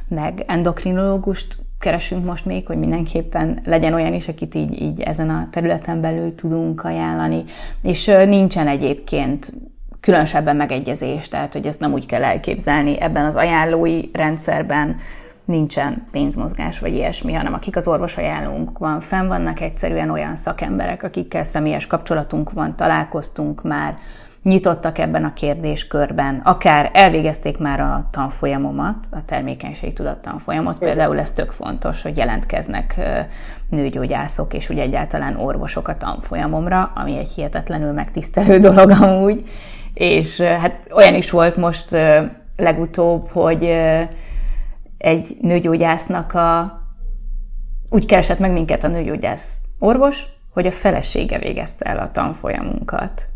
[0.09, 5.49] meg endokrinológust keresünk most még, hogy mindenképpen legyen olyan is, akit így, így ezen a
[5.51, 7.45] területen belül tudunk ajánlani.
[7.83, 9.53] És nincsen egyébként
[10.01, 13.01] különösebben megegyezés, tehát hogy ezt nem úgy kell elképzelni.
[13.01, 14.95] Ebben az ajánlói rendszerben,
[15.45, 21.03] nincsen pénzmozgás vagy ilyesmi, hanem akik az orvos ajánlónk van, fenn vannak egyszerűen olyan szakemberek,
[21.03, 23.99] akikkel személyes kapcsolatunk van, találkoztunk már,
[24.43, 31.33] nyitottak ebben a kérdéskörben, akár elvégezték már a tanfolyamomat, a termékenység tudat tanfolyamot, például ez
[31.33, 33.01] tök fontos, hogy jelentkeznek
[33.69, 39.49] nőgyógyászok és ugye egyáltalán orvosok a tanfolyamomra, ami egy hihetetlenül megtisztelő dolog amúgy,
[40.01, 41.97] és hát olyan is volt most
[42.57, 43.65] legutóbb, hogy
[44.99, 46.79] egy nőgyógyásznak a
[47.91, 53.29] úgy keresett meg minket a nőgyógyász orvos, hogy a felesége végezte el a tanfolyamunkat.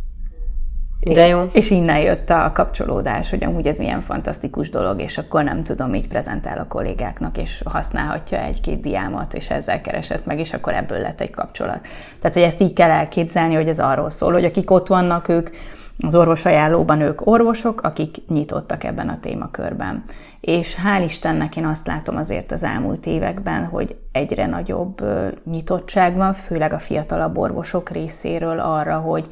[1.00, 1.42] De jó.
[1.42, 5.62] És, és innen jött a kapcsolódás, hogy amúgy ez milyen fantasztikus dolog, és akkor nem
[5.62, 10.74] tudom, így prezentál a kollégáknak, és használhatja egy-két diámat, és ezzel keresett meg, és akkor
[10.74, 11.80] ebből lett egy kapcsolat.
[12.18, 15.50] Tehát, hogy ezt így kell elképzelni, hogy ez arról szól, hogy akik ott vannak, ők
[15.98, 20.02] az orvosajánlóban ők orvosok, akik nyitottak ebben a témakörben.
[20.40, 25.02] És hál' Istennek én azt látom azért az elmúlt években, hogy egyre nagyobb
[25.50, 29.28] nyitottság van, főleg a fiatalabb orvosok részéről arra, hogy,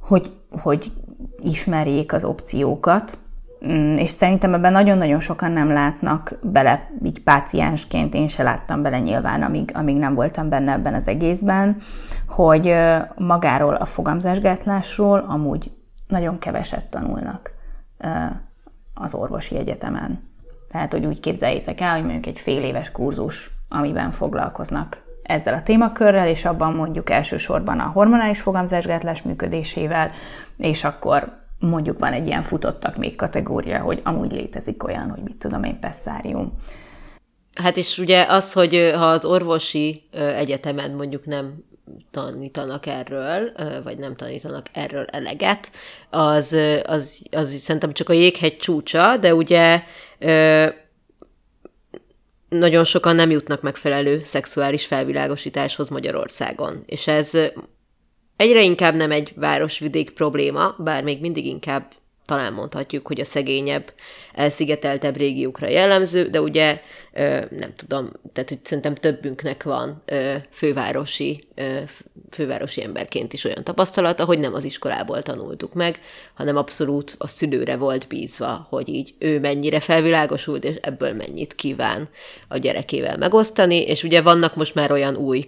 [0.00, 0.30] hogy,
[0.62, 0.92] hogy
[1.42, 3.18] ismerjék az opciókat,
[3.96, 9.42] és szerintem ebben nagyon-nagyon sokan nem látnak bele, így páciensként, én se láttam bele nyilván,
[9.42, 11.76] amíg, amíg nem voltam benne ebben az egészben,
[12.28, 12.74] hogy
[13.16, 15.70] magáról a fogamzásgátlásról amúgy
[16.06, 17.54] nagyon keveset tanulnak
[18.94, 20.34] az orvosi egyetemen.
[20.70, 25.62] Tehát, hogy úgy képzeljétek el, hogy mondjuk egy fél éves kurzus, amiben foglalkoznak ezzel a
[25.62, 30.10] témakörrel, és abban mondjuk elsősorban a hormonális fogamzásgátlás működésével,
[30.56, 35.36] és akkor mondjuk van egy ilyen futottak még kategória, hogy amúgy létezik olyan, hogy mit
[35.36, 36.52] tudom én, pesszárium.
[37.54, 41.64] Hát és ugye az, hogy ha az orvosi egyetemen mondjuk nem
[42.10, 43.52] tanítanak erről,
[43.84, 45.70] vagy nem tanítanak erről eleget,
[46.10, 49.82] az, az, az szerintem csak a jéghegy csúcsa, de ugye
[52.48, 56.82] nagyon sokan nem jutnak megfelelő szexuális felvilágosításhoz Magyarországon.
[56.86, 57.38] És ez
[58.36, 61.92] egyre inkább nem egy városvidék probléma, bár még mindig inkább
[62.26, 63.92] talán mondhatjuk, hogy a szegényebb,
[64.34, 66.80] elszigeteltebb régiókra jellemző, de ugye
[67.50, 70.02] nem tudom, tehát hogy szerintem többünknek van
[70.50, 71.44] fővárosi,
[72.30, 76.00] fővárosi emberként is olyan tapasztalata, hogy nem az iskolából tanultuk meg,
[76.34, 82.08] hanem abszolút a szülőre volt bízva, hogy így ő mennyire felvilágosult, és ebből mennyit kíván
[82.48, 85.46] a gyerekével megosztani, és ugye vannak most már olyan új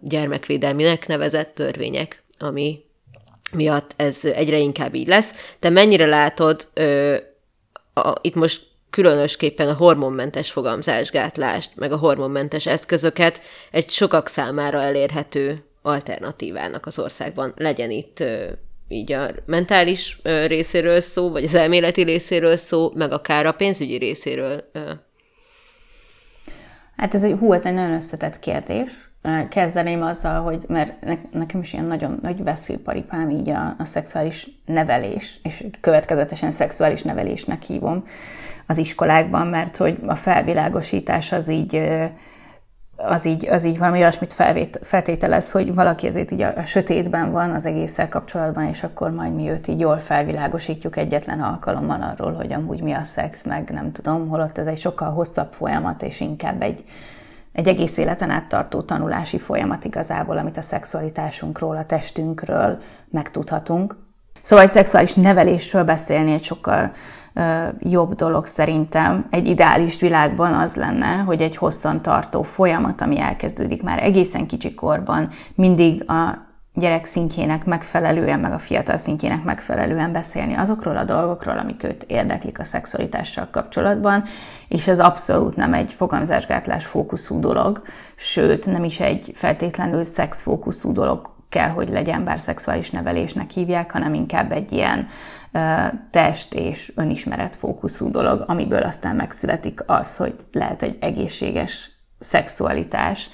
[0.00, 2.83] gyermekvédelminek nevezett törvények, ami
[3.54, 5.54] miatt ez egyre inkább így lesz.
[5.58, 7.16] Te mennyire látod ö,
[7.94, 15.64] a, itt most különösképpen a hormonmentes fogamzásgátlást, meg a hormonmentes eszközöket egy sokak számára elérhető
[15.82, 17.52] alternatívának az országban.
[17.56, 18.46] Legyen itt ö,
[18.88, 23.96] így a mentális ö, részéről szó, vagy az elméleti részéről szó, meg akár a pénzügyi
[23.96, 24.64] részéről.
[24.72, 24.90] Ö.
[26.96, 29.13] Hát ez egy, hú, ez egy nagyon összetett kérdés
[29.48, 30.92] kezdeném azzal, hogy mert
[31.32, 37.62] nekem is ilyen nagyon nagy veszőparipám így a, a szexuális nevelés, és következetesen szexuális nevelésnek
[37.62, 38.04] hívom
[38.66, 41.82] az iskolákban, mert hogy a felvilágosítás az így
[42.96, 47.32] az így, az így valami olyasmit felvét, feltételez, hogy valaki ezért így a, a sötétben
[47.32, 52.32] van az egésszel kapcsolatban, és akkor majd mi őt így jól felvilágosítjuk egyetlen alkalommal arról,
[52.32, 56.20] hogy amúgy mi a szex, meg nem tudom, holott ez egy sokkal hosszabb folyamat, és
[56.20, 56.84] inkább egy,
[57.54, 62.78] egy egész életen át tartó tanulási folyamat igazából, amit a szexualitásunkról, a testünkről
[63.10, 63.96] megtudhatunk.
[64.40, 66.92] Szóval egy szexuális nevelésről beszélni egy sokkal
[67.32, 69.26] ö, jobb dolog szerintem.
[69.30, 75.28] Egy ideális világban az lenne, hogy egy hosszan tartó folyamat, ami elkezdődik már egészen kicsikorban,
[75.54, 76.43] mindig a
[76.74, 82.58] gyerek szintjének megfelelően, meg a fiatal szintjének megfelelően beszélni azokról a dolgokról, amik őt érdeklik
[82.58, 84.24] a szexualitással kapcsolatban,
[84.68, 87.82] és ez abszolút nem egy fogamzásgátlás fókuszú dolog,
[88.14, 94.14] sőt, nem is egy feltétlenül szexfókuszú dolog kell, hogy legyen, bár szexuális nevelésnek hívják, hanem
[94.14, 95.06] inkább egy ilyen
[95.52, 95.62] uh,
[96.10, 103.30] test és önismeret fókuszú dolog, amiből aztán megszületik az, hogy lehet egy egészséges szexualitás,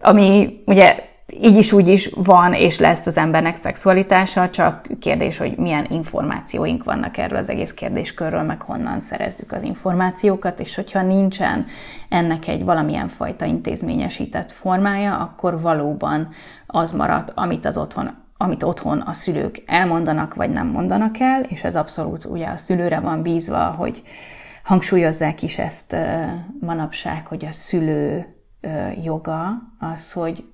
[0.00, 5.56] ami ugye így is úgy is van és lesz az embernek szexualitása, csak kérdés, hogy
[5.56, 11.66] milyen információink vannak erről az egész kérdéskörről, meg honnan szerezzük az információkat, és hogyha nincsen
[12.08, 16.28] ennek egy valamilyen fajta intézményesített formája, akkor valóban
[16.66, 21.64] az marad, amit az otthon amit otthon a szülők elmondanak, vagy nem mondanak el, és
[21.64, 24.02] ez abszolút ugye a szülőre van bízva, hogy
[24.62, 25.96] hangsúlyozzák is ezt
[26.60, 28.26] manapság, hogy a szülő
[29.02, 30.44] joga az, hogy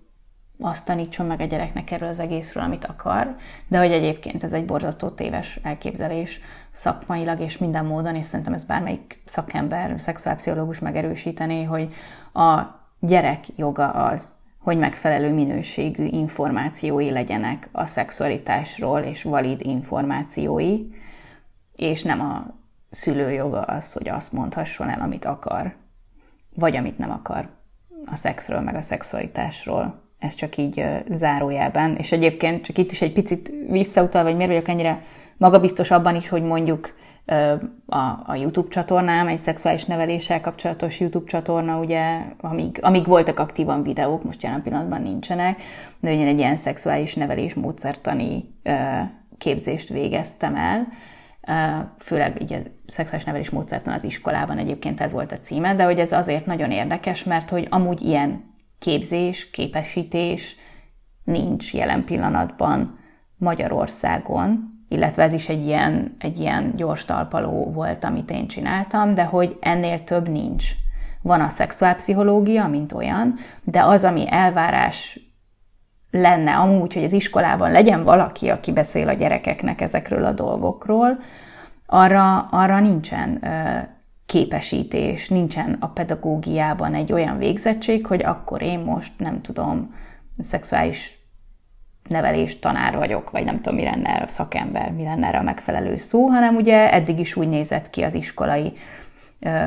[0.60, 3.36] azt tanítson meg a gyereknek erről az egészről, amit akar,
[3.68, 6.40] de hogy egyébként ez egy borzasztó téves elképzelés
[6.70, 11.94] szakmailag és minden módon, és szerintem ez bármelyik szakember, szexuálpszichológus megerősítené, hogy
[12.32, 12.60] a
[13.00, 20.82] gyerek joga az, hogy megfelelő minőségű információi legyenek a szexualitásról, és valid információi,
[21.76, 22.46] és nem a
[22.90, 25.76] szülő joga az, hogy azt mondhasson el, amit akar,
[26.54, 27.48] vagy amit nem akar
[28.06, 31.94] a szexről, meg a szexualitásról ez csak így zárójában.
[31.94, 35.02] És egyébként csak itt is egy picit visszautal, vagy miért vagyok ennyire
[35.36, 36.94] magabiztos abban is, hogy mondjuk
[37.86, 43.82] a, a YouTube csatornám, egy szexuális neveléssel kapcsolatos YouTube csatorna, ugye, amíg, amíg voltak aktívan
[43.82, 45.62] videók, most jelen pillanatban nincsenek,
[46.00, 48.54] de ugye egy ilyen szexuális nevelés módszertani
[49.38, 50.88] képzést végeztem el,
[51.98, 55.98] főleg így a szexuális nevelés módszertan az iskolában egyébként ez volt a címe, de hogy
[55.98, 58.44] ez azért nagyon érdekes, mert hogy amúgy ilyen
[58.78, 60.56] képzés, képesítés
[61.24, 62.98] nincs jelen pillanatban
[63.36, 69.24] Magyarországon, illetve ez is egy ilyen, egy ilyen gyors talpaló volt, amit én csináltam, de
[69.24, 70.70] hogy ennél több nincs.
[71.22, 75.20] Van a szexuálpszichológia, mint olyan, de az, ami elvárás
[76.10, 81.18] lenne amúgy, hogy az iskolában legyen valaki, aki beszél a gyerekeknek ezekről a dolgokról,
[81.86, 83.42] arra, arra nincsen
[84.28, 89.94] képesítés, nincsen a pedagógiában egy olyan végzettség, hogy akkor én most nem tudom,
[90.38, 91.18] szexuális
[92.08, 95.42] nevelés tanár vagyok, vagy nem tudom, mi lenne erre a szakember, mi lenne erre a
[95.42, 98.72] megfelelő szó, hanem ugye eddig is úgy nézett ki az iskolai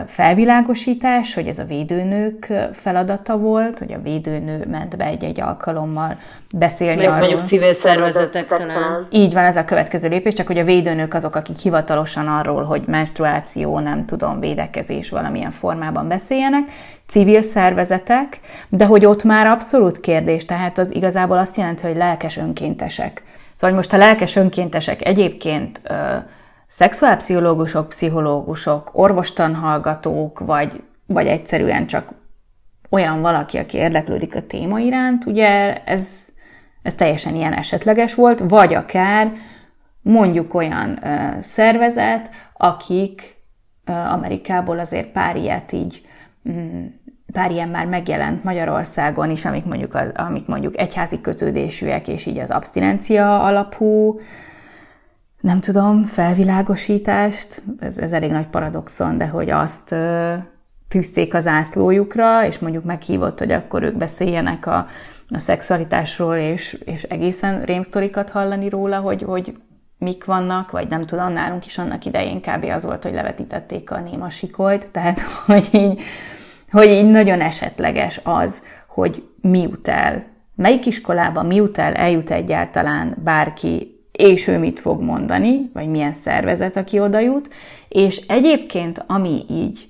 [0.07, 6.17] felvilágosítás, hogy ez a védőnők feladata volt, hogy a védőnő ment be egy-egy alkalommal
[6.53, 7.19] beszélni Még arról.
[7.19, 9.07] mondjuk civil szervezetek talán.
[9.09, 12.83] Így van, ez a következő lépés, csak hogy a védőnők azok, akik hivatalosan arról, hogy
[12.87, 16.71] menstruáció, nem tudom, védekezés valamilyen formában beszéljenek,
[17.07, 22.37] civil szervezetek, de hogy ott már abszolút kérdés, tehát az igazából azt jelenti, hogy lelkes
[22.37, 23.23] önkéntesek.
[23.55, 25.81] Szóval most a lelkes önkéntesek egyébként
[26.71, 32.13] szexuálpszichológusok, pszichológusok, orvostanhallgatók, vagy, vagy egyszerűen csak
[32.89, 36.27] olyan valaki, aki érdeklődik a téma iránt, ugye ez,
[36.81, 39.31] ez teljesen ilyen esetleges volt, vagy akár
[40.01, 40.99] mondjuk olyan
[41.39, 43.35] szervezet, akik
[43.85, 46.01] Amerikából azért pár ilyet így
[46.49, 46.85] mm,
[47.31, 52.37] pár ilyen már megjelent Magyarországon is, amik mondjuk, az, amik mondjuk egyházi kötődésűek, és így
[52.37, 54.19] az abstinencia alapú,
[55.41, 59.95] nem tudom, felvilágosítást, ez, ez elég nagy paradoxon, de hogy azt
[60.87, 64.87] tűzték az ászlójukra, és mondjuk meghívott, hogy akkor ők beszéljenek a,
[65.27, 69.57] a szexualitásról, és, és egészen rémsztorikat hallani róla, hogy, hogy
[69.97, 72.65] mik vannak, vagy nem tudom, nálunk is annak idején kb.
[72.65, 76.01] az volt, hogy levetítették a néma sikolt, tehát hogy így,
[76.71, 80.25] hogy így nagyon esetleges az, hogy mi jut el,
[80.55, 83.90] melyik iskolába mi jut el, eljut egyáltalán bárki,
[84.21, 87.53] és ő mit fog mondani, vagy milyen szervezet, aki oda jut,
[87.89, 89.89] és egyébként, ami így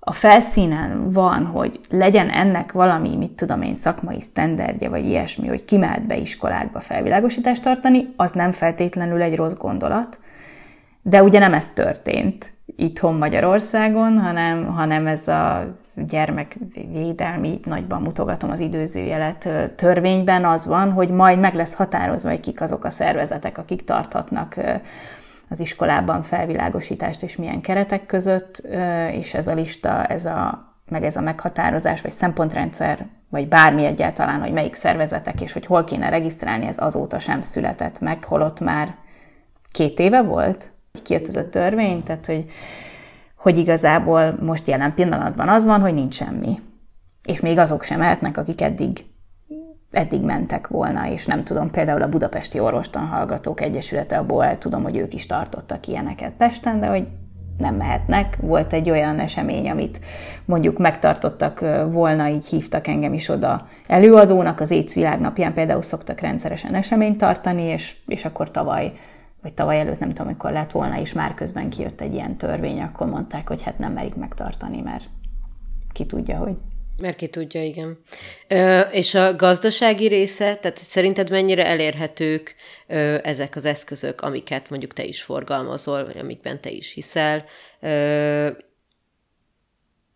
[0.00, 5.64] a felszínen van, hogy legyen ennek valami, mit tudom én, szakmai sztenderdje, vagy ilyesmi, hogy
[5.64, 10.18] kimehet be iskolákba felvilágosítást tartani, az nem feltétlenül egy rossz gondolat,
[11.02, 18.60] de ugye nem ez történt itthon Magyarországon, hanem, hanem ez a gyermekvédelmi, nagyban mutogatom az
[18.60, 23.84] időzőjelet törvényben az van, hogy majd meg lesz határozva, hogy kik azok a szervezetek, akik
[23.84, 24.56] tarthatnak
[25.48, 28.66] az iskolában felvilágosítást és milyen keretek között,
[29.10, 34.40] és ez a lista, ez a, meg ez a meghatározás, vagy szempontrendszer, vagy bármi egyáltalán,
[34.40, 38.94] hogy melyik szervezetek, és hogy hol kéne regisztrálni, ez azóta sem született meg, holott már
[39.70, 40.71] két éve volt,
[41.02, 42.44] kijött ez a törvény, tehát hogy,
[43.36, 46.60] hogy igazából most jelen pillanatban az van, hogy nincs semmi.
[47.24, 49.04] És még azok sem mehetnek, akik eddig
[49.90, 54.96] eddig mentek volna, és nem tudom, például a Budapesti Orvostan Hallgatók Egyesülete, abból tudom, hogy
[54.96, 57.06] ők is tartottak ilyeneket Pesten, de hogy
[57.58, 58.38] nem mehetnek.
[58.40, 60.00] Volt egy olyan esemény, amit
[60.44, 66.74] mondjuk megtartottak volna, így hívtak engem is oda előadónak, az AIDS világnapján például szoktak rendszeresen
[66.74, 68.92] eseményt tartani, és, és akkor tavaly
[69.42, 72.80] vagy tavaly előtt nem tudom, amikor lett volna, és már közben kijött egy ilyen törvény,
[72.80, 75.04] akkor mondták, hogy hát nem merik megtartani, mert
[75.92, 76.56] ki tudja, hogy
[76.96, 77.98] mert ki tudja, igen.
[78.48, 82.54] Ö, és a gazdasági része, tehát szerinted mennyire elérhetők
[82.86, 87.44] ö, ezek az eszközök, amiket mondjuk te is forgalmazol, vagy amikben te is hiszel,
[87.80, 88.48] ö,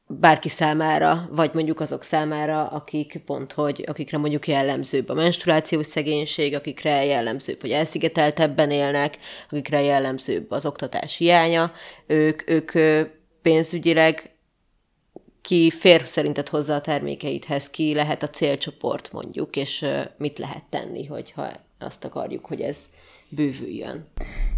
[0.09, 6.55] bárki számára, vagy mondjuk azok számára, akik pont, hogy akikre mondjuk jellemzőbb a menstruációs szegénység,
[6.55, 9.19] akikre jellemzőbb, hogy elszigeteltebben élnek,
[9.51, 11.73] akikre jellemzőbb az oktatás hiánya,
[12.07, 12.73] ők, ők
[13.43, 14.31] pénzügyileg
[15.41, 19.87] ki fér szerinted hozzá a termékeidhez, ki lehet a célcsoport mondjuk, és
[20.17, 22.77] mit lehet tenni, hogyha azt akarjuk, hogy ez
[23.29, 24.07] bővüljön?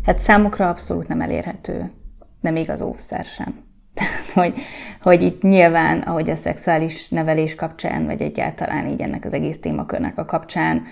[0.05, 1.91] Hát számukra abszolút nem elérhető,
[2.41, 3.68] de még az óvszer sem.
[4.35, 4.55] Hogy,
[5.03, 10.19] hogy itt nyilván, ahogy a szexuális nevelés kapcsán, vagy egyáltalán így ennek az egész témakörnek
[10.19, 10.83] a kapcsán,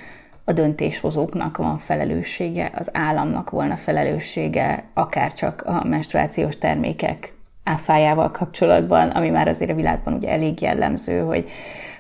[0.45, 7.35] a döntéshozóknak van felelőssége, az államnak volna felelőssége, akár csak a menstruációs termékek
[7.65, 11.49] áfájával kapcsolatban, ami már azért a világban ugye elég jellemző, hogy,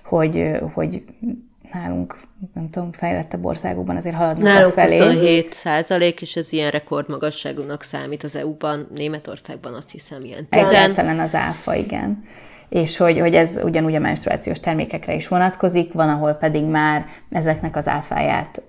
[0.04, 1.04] hogy, hogy
[1.72, 2.16] nálunk,
[2.54, 4.98] nem tudom, fejlettebb országokban azért haladnak nálunk felé.
[4.98, 10.62] 27 százalék, és ez ilyen rekordmagasságúnak számít az EU-ban, Németországban azt hiszem ilyen 10.
[10.62, 12.24] Egyáltalán az áfa, igen.
[12.68, 17.76] És hogy, hogy ez ugyanúgy a menstruációs termékekre is vonatkozik, van, ahol pedig már ezeknek
[17.76, 18.62] az áfáját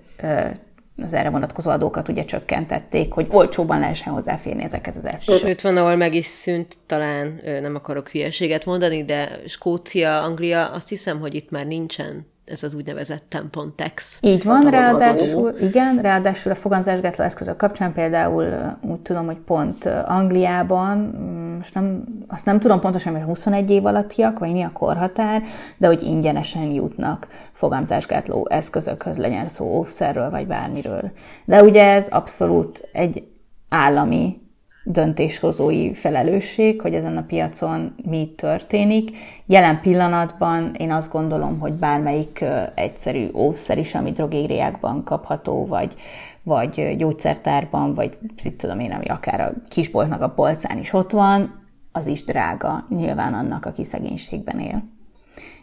[1.02, 5.48] az erre vonatkozó adókat ugye csökkentették, hogy olcsóban lehessen hozzáférni ezekhez az eszközökhez.
[5.48, 10.88] Sőt, van, ahol meg is szűnt, talán nem akarok hülyeséget mondani, de Skócia, Anglia, azt
[10.88, 14.18] hiszem, hogy itt már nincsen ez az úgynevezett tampon tax.
[14.22, 20.98] Így van, ráadásul, igen, ráadásul a fogamzásgátló eszközök kapcsán például úgy tudom, hogy pont Angliában,
[20.98, 25.42] mm, most nem, azt nem tudom pontosan, hogy 21 év alattiak, vagy mi a korhatár,
[25.76, 31.10] de hogy ingyenesen jutnak fogamzásgátló eszközökhöz, legyen szó óvszerről, vagy bármiről.
[31.44, 33.22] De ugye ez abszolút egy
[33.68, 34.47] állami
[34.90, 39.16] döntéshozói felelősség, hogy ezen a piacon mi történik.
[39.46, 45.94] Jelen pillanatban én azt gondolom, hogy bármelyik egyszerű óvszer is, ami drogériákban kapható, vagy,
[46.42, 51.66] vagy gyógyszertárban, vagy mit tudom én, ami akár a kisboltnak a polcán is ott van,
[51.92, 54.82] az is drága nyilván annak, aki szegénységben él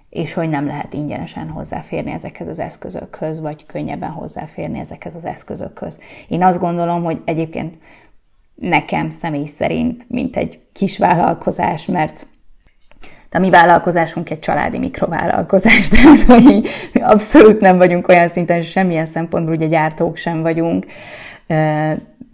[0.10, 6.00] és hogy nem lehet ingyenesen hozzáférni ezekhez az eszközökhöz, vagy könnyebben hozzáférni ezekhez az eszközökhöz.
[6.28, 7.80] Én azt gondolom, hogy egyébként
[8.56, 12.28] nekem személy szerint, mint egy kis vállalkozás, mert
[13.36, 19.56] a mi vállalkozásunk egy családi mikrovállalkozás, tehát hogy abszolút nem vagyunk olyan szinten, semmilyen szempontból
[19.56, 20.86] ugye gyártók sem vagyunk,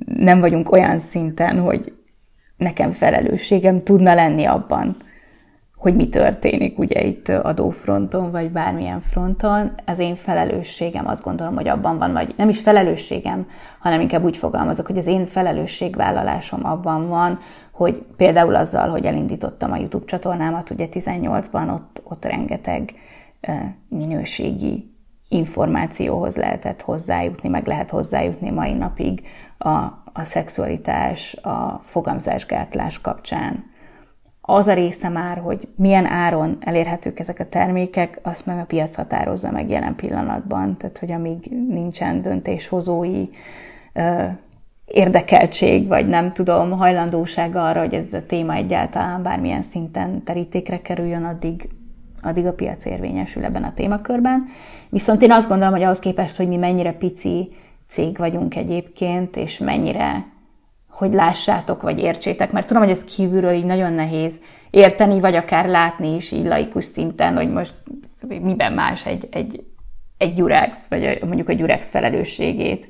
[0.05, 1.93] nem vagyunk olyan szinten, hogy
[2.57, 4.97] nekem felelősségem tudna lenni abban,
[5.82, 9.71] hogy mi történik ugye itt adófronton, vagy bármilyen fronton.
[9.86, 13.45] Az én felelősségem azt gondolom, hogy abban van, vagy nem is felelősségem,
[13.79, 17.39] hanem inkább úgy fogalmazok, hogy az én felelősségvállalásom abban van,
[17.71, 22.93] hogy például azzal, hogy elindítottam a YouTube csatornámat, ugye 18-ban ott, ott rengeteg
[23.88, 24.93] minőségi
[25.27, 29.27] információhoz lehetett hozzájutni, meg lehet hozzájutni mai napig
[29.57, 29.69] a,
[30.13, 33.70] a szexualitás, a fogamzásgátlás kapcsán.
[34.42, 38.96] Az a része már, hogy milyen áron elérhetők ezek a termékek, azt meg a piac
[38.96, 40.78] határozza meg jelen pillanatban.
[40.78, 43.28] Tehát, hogy amíg nincsen döntéshozói
[43.94, 44.24] ö,
[44.86, 51.24] érdekeltség, vagy nem tudom, hajlandóság arra, hogy ez a téma egyáltalán bármilyen szinten terítékre kerüljön,
[51.24, 51.70] addig
[52.22, 54.46] addig a piac érvényesül ebben a témakörben.
[54.89, 57.48] Viszont én azt gondolom, hogy ahhoz képest, hogy mi mennyire pici
[57.88, 60.26] cég vagyunk egyébként, és mennyire,
[60.92, 64.39] hogy lássátok, vagy értsétek, mert tudom, hogy ez kívülről így nagyon nehéz
[64.70, 67.74] érteni, vagy akár látni is így laikus szinten, hogy most
[68.28, 69.64] miben más egy, egy,
[70.18, 72.88] egy Jurex, vagy mondjuk a Jurex felelősségét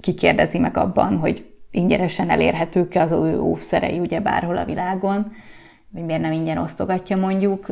[0.00, 5.32] kikérdezi meg abban, hogy ingyenesen elérhetők-e az ő óvszerei ugye bárhol a világon
[5.92, 7.66] hogy miért nem ingyen osztogatja mondjuk,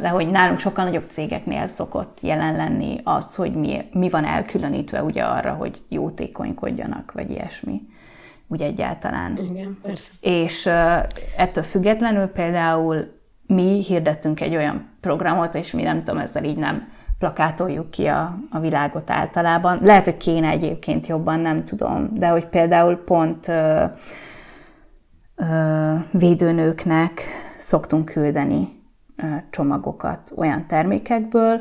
[0.00, 5.02] de hogy nálunk sokkal nagyobb cégeknél szokott jelen lenni az, hogy mi, mi van elkülönítve
[5.02, 7.80] ugye arra, hogy jótékonykodjanak, vagy ilyesmi.
[8.50, 9.38] Ugye egyáltalán.
[9.50, 10.10] Igen, persze.
[10.20, 10.66] És
[11.36, 16.88] ettől függetlenül például mi hirdettünk egy olyan programot, és mi nem tudom, ezzel így nem
[17.18, 19.78] plakátoljuk ki a, a világot általában.
[19.82, 23.84] Lehet, hogy kéne egyébként jobban, nem tudom, de hogy például pont ö,
[25.36, 27.20] ö, védőnőknek
[27.56, 28.68] szoktunk küldeni
[29.50, 31.60] csomagokat olyan termékekből,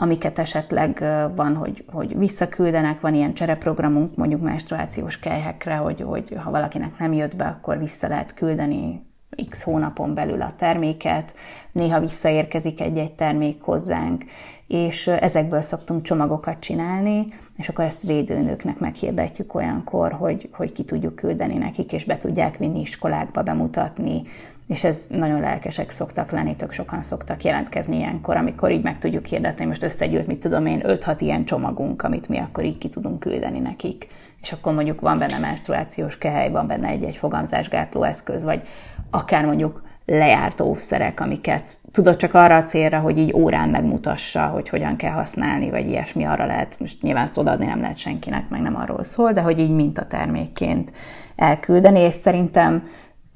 [0.00, 6.50] amiket esetleg van, hogy, hogy visszaküldenek, van ilyen csereprogramunk mondjuk menstruációs kelyhekre, hogy, hogy ha
[6.50, 9.06] valakinek nem jött be, akkor vissza lehet küldeni
[9.48, 11.34] x hónapon belül a terméket,
[11.72, 14.24] néha visszaérkezik egy-egy termék hozzánk,
[14.66, 17.24] és ezekből szoktunk csomagokat csinálni,
[17.56, 22.56] és akkor ezt védőnőknek meghirdetjük olyankor, hogy, hogy ki tudjuk küldeni nekik, és be tudják
[22.56, 24.22] vinni iskolákba bemutatni,
[24.68, 29.24] és ez nagyon lelkesek szoktak lenni, tök sokan szoktak jelentkezni ilyenkor, amikor így meg tudjuk
[29.24, 33.20] hirdetni, most összegyűlt, mit tudom én, 5-6 ilyen csomagunk, amit mi akkor így ki tudunk
[33.20, 34.06] küldeni nekik.
[34.42, 38.62] És akkor mondjuk van benne menstruációs kehely, van benne egy-egy fogamzásgátló eszköz, vagy
[39.10, 44.68] akár mondjuk lejárt óvszerek, amiket tudod csak arra a célra, hogy így órán megmutassa, hogy
[44.68, 48.60] hogyan kell használni, vagy ilyesmi arra lehet, most nyilván ezt odaadni nem lehet senkinek, meg
[48.60, 50.92] nem arról szól, de hogy így mintatermékként
[51.36, 52.82] elküldeni, és szerintem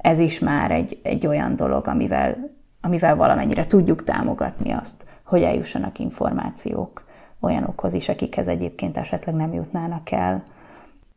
[0.02, 2.50] ez is már egy, egy olyan dolog, amivel,
[2.80, 7.04] amivel valamennyire tudjuk támogatni azt, hogy eljussanak információk
[7.40, 10.42] olyanokhoz is, akikhez egyébként esetleg nem jutnának el.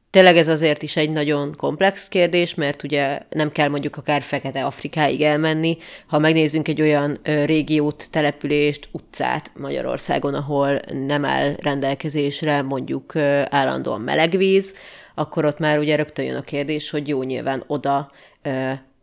[0.10, 4.66] Tényleg ez azért is egy nagyon komplex kérdés, mert ugye nem kell mondjuk akár Fekete
[4.66, 5.78] Afrikáig elmenni.
[6.08, 13.16] Ha megnézzünk egy olyan régiót, települést, utcát Magyarországon, ahol nem áll rendelkezésre mondjuk
[13.50, 14.74] állandóan melegvíz,
[15.16, 18.12] akkor ott már ugye rögtön jön a kérdés, hogy jó, nyilván oda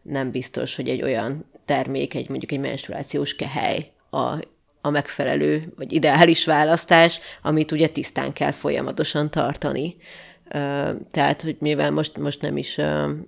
[0.02, 4.34] nem biztos, hogy egy olyan termék, egy mondjuk egy menstruációs kehely a,
[4.80, 9.96] a megfelelő, vagy ideális választás, amit ugye tisztán kell folyamatosan tartani.
[11.10, 12.80] Tehát, hogy mivel most, most nem is,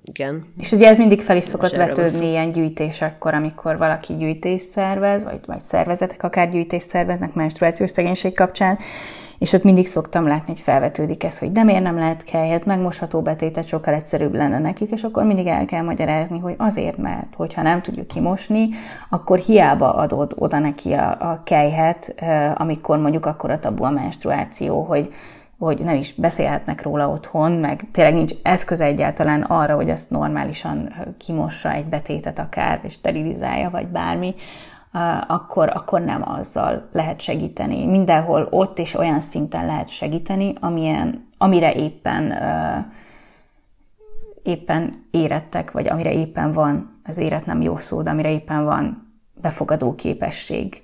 [0.04, 0.44] igen.
[0.58, 5.40] És ugye ez mindig fel is szokott vetődni ilyen gyűjtésekkor, amikor valaki gyűjtést szervez, vagy,
[5.46, 8.78] vagy szervezetek akár gyűjtést szerveznek menstruációs szegénység kapcsán,
[9.38, 13.22] és ott mindig szoktam látni, hogy felvetődik ez, hogy de miért nem lehet kelyhet, megmosható
[13.22, 17.62] betétet sokkal egyszerűbb lenne nekik, és akkor mindig el kell magyarázni, hogy azért, mert hogyha
[17.62, 18.68] nem tudjuk kimosni,
[19.08, 22.14] akkor hiába adod oda neki a, a kelyhet,
[22.54, 25.14] amikor mondjuk akkor a tabu a menstruáció, hogy
[25.58, 30.94] hogy nem is beszélhetnek róla otthon, meg tényleg nincs eszköze egyáltalán arra, hogy ezt normálisan
[31.18, 34.34] kimossa egy betétet akár, és sterilizálja, vagy bármi,
[35.26, 37.86] akkor, akkor nem azzal lehet segíteni.
[37.86, 42.32] Mindenhol ott és olyan szinten lehet segíteni, amilyen, amire éppen
[44.42, 49.12] éppen érettek, vagy amire éppen van, az éret nem jó szó, de amire éppen van
[49.40, 50.83] befogadó képesség,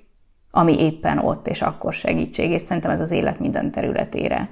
[0.51, 4.49] ami éppen ott és akkor segítség, és szerintem ez az élet minden területére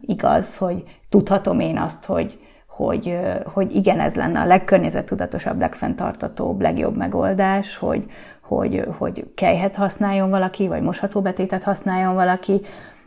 [0.00, 3.18] igaz, hogy tudhatom én azt, hogy, hogy,
[3.52, 8.04] hogy igen, ez lenne a legkörnyezettudatosabb, legfenntartatóbb, legjobb megoldás, hogy,
[8.42, 12.60] hogy, hogy kejhet használjon valaki, vagy mosható betétet használjon valaki.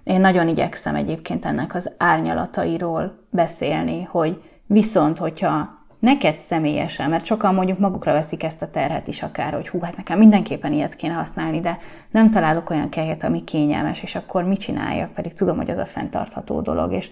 [0.03, 7.53] Én nagyon igyekszem egyébként ennek az árnyalatairól beszélni, hogy viszont, hogyha neked személyesen, mert sokan
[7.53, 11.13] mondjuk magukra veszik ezt a terhet is akár, hogy hú, hát nekem mindenképpen ilyet kéne
[11.13, 11.77] használni, de
[12.11, 15.85] nem találok olyan kelyet, ami kényelmes, és akkor mit csináljak, pedig tudom, hogy az a
[15.85, 16.91] fenntartható dolog.
[16.91, 17.11] És,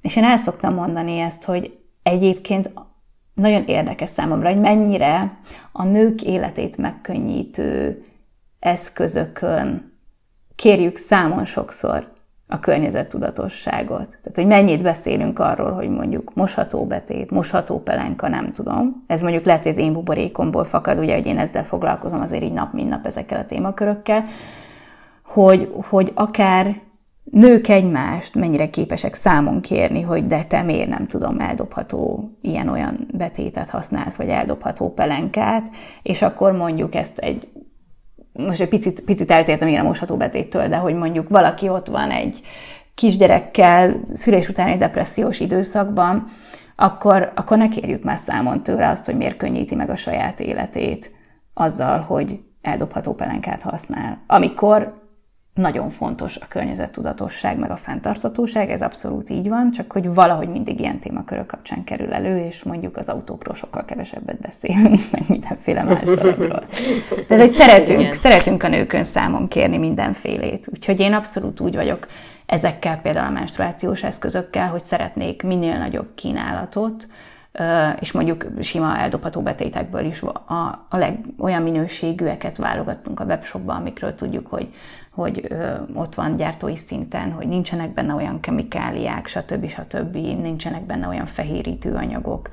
[0.00, 2.70] és én el szoktam mondani ezt, hogy egyébként
[3.34, 5.38] nagyon érdekes számomra, hogy mennyire
[5.72, 8.02] a nők életét megkönnyítő
[8.58, 9.92] eszközökön
[10.54, 12.08] kérjük számon sokszor
[12.52, 14.08] a környezettudatosságot.
[14.08, 19.04] Tehát, hogy mennyit beszélünk arról, hogy mondjuk mosható betét, mosható pelenka, nem tudom.
[19.06, 22.52] Ez mondjuk lehet, hogy az én buborékomból fakad, ugye, hogy én ezzel foglalkozom azért így
[22.52, 24.24] nap, mint nap ezekkel a témakörökkel,
[25.24, 26.76] hogy, hogy akár
[27.30, 33.70] nők egymást mennyire képesek számon kérni, hogy de te miért nem tudom, eldobható ilyen-olyan betétet
[33.70, 35.70] használsz, vagy eldobható pelenkát,
[36.02, 37.48] és akkor mondjuk ezt egy
[38.32, 42.10] most egy picit, picit eltértem én a mosható betéttől, de hogy mondjuk valaki ott van
[42.10, 42.40] egy
[42.94, 46.30] kisgyerekkel, szülés utáni depressziós időszakban,
[46.76, 51.10] akkor, akkor ne kérjük már számon tőle azt, hogy miért könnyíti meg a saját életét
[51.54, 54.22] azzal, hogy eldobható pelenkát használ.
[54.26, 55.01] Amikor
[55.54, 60.80] nagyon fontos a környezettudatosság, meg a fenntartatóság, ez abszolút így van, csak hogy valahogy mindig
[60.80, 66.02] ilyen témakörök kapcsán kerül elő, és mondjuk az autókról sokkal kevesebbet beszélünk, meg mindenféle más
[66.02, 66.62] dologról.
[67.28, 70.68] Tehát, hogy szeretünk, szeretünk a nőkön számon kérni mindenfélét.
[70.72, 72.06] Úgyhogy én abszolút úgy vagyok
[72.46, 77.06] ezekkel például a menstruációs eszközökkel, hogy szeretnék minél nagyobb kínálatot,
[78.00, 84.14] és mondjuk sima eldobható betétekből is a, a leg, olyan minőségűeket válogatunk a webshopban, amikről
[84.14, 84.68] tudjuk, hogy,
[85.14, 89.68] hogy ö, ott van gyártói szinten, hogy nincsenek benne olyan kemikáliák, stb.
[89.68, 90.14] stb.
[90.16, 92.50] nincsenek benne olyan fehérítő anyagok.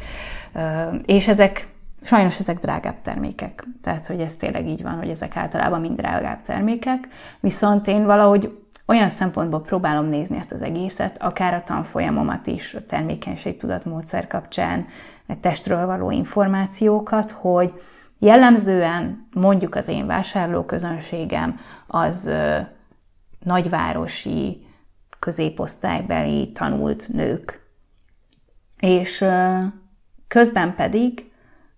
[0.53, 0.59] Ö,
[1.05, 1.67] és ezek
[2.01, 3.67] Sajnos ezek drágább termékek.
[3.81, 7.07] Tehát, hogy ez tényleg így van, hogy ezek általában mind drágább termékek.
[7.39, 12.85] Viszont én valahogy olyan szempontból próbálom nézni ezt az egészet, akár a tanfolyamomat is, a
[12.85, 14.85] termékenységtudatmódszer kapcsán,
[15.27, 17.73] a testről való információkat, hogy
[18.19, 22.31] jellemzően mondjuk az én vásárlóközönségem az
[23.39, 24.59] nagyvárosi,
[25.19, 27.67] középosztálybeli tanult nők.
[28.79, 29.25] És
[30.27, 31.31] közben pedig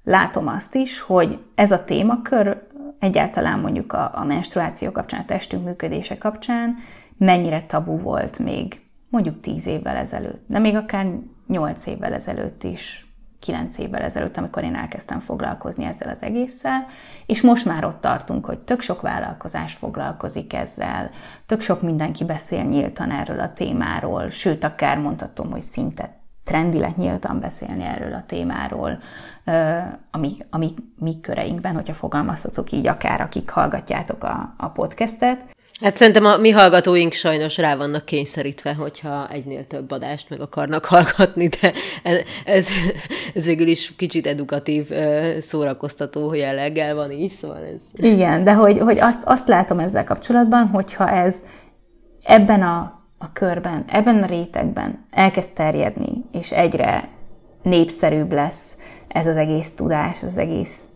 [0.04, 2.68] látom azt is, hogy ez a témakör
[3.00, 6.76] egyáltalán mondjuk a, a menstruáció kapcsán, a testünk működése kapcsán
[7.18, 11.08] mennyire tabu volt még mondjuk tíz évvel ezelőtt, de még akár
[11.48, 13.11] nyolc évvel ezelőtt is,
[13.42, 16.86] kilenc évvel ezelőtt, amikor én elkezdtem foglalkozni ezzel az egésszel,
[17.26, 21.10] és most már ott tartunk, hogy tök sok vállalkozás foglalkozik ezzel,
[21.46, 26.96] tök sok mindenki beszél nyíltan erről a témáról, sőt, akár mondhatom, hogy szinte trendi lett
[26.96, 29.00] nyíltan beszélni erről a témáról,
[30.12, 35.46] ami, ami mi köreinkben, hogyha fogalmazhatok így, akár akik hallgatjátok a, a podcastet.
[35.82, 40.86] Hát szerintem a mi hallgatóink sajnos rá vannak kényszerítve, hogyha egynél több adást meg akarnak
[40.86, 41.73] hallgatni, de
[42.45, 42.67] ez,
[43.34, 44.89] ez végül is kicsit edukatív,
[45.39, 48.05] szórakoztató jelleggel van így, szóval ez...
[48.05, 51.43] Igen, de hogy, hogy azt, azt látom ezzel kapcsolatban, hogyha ez
[52.23, 57.09] ebben a, a körben, ebben a rétegben elkezd terjedni, és egyre
[57.63, 58.75] népszerűbb lesz
[59.07, 60.89] ez az egész tudás, az egész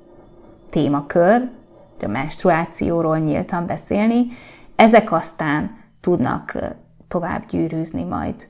[0.70, 1.50] témakör,
[2.02, 4.28] a menstruációról nyíltan beszélni,
[4.76, 6.58] ezek aztán tudnak
[7.08, 8.50] tovább gyűrűzni majd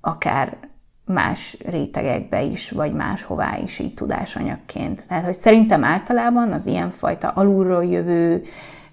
[0.00, 0.58] akár
[1.04, 5.08] más rétegekbe is, vagy máshová is így tudásanyagként.
[5.08, 8.42] Tehát, hogy szerintem általában az ilyenfajta alulról jövő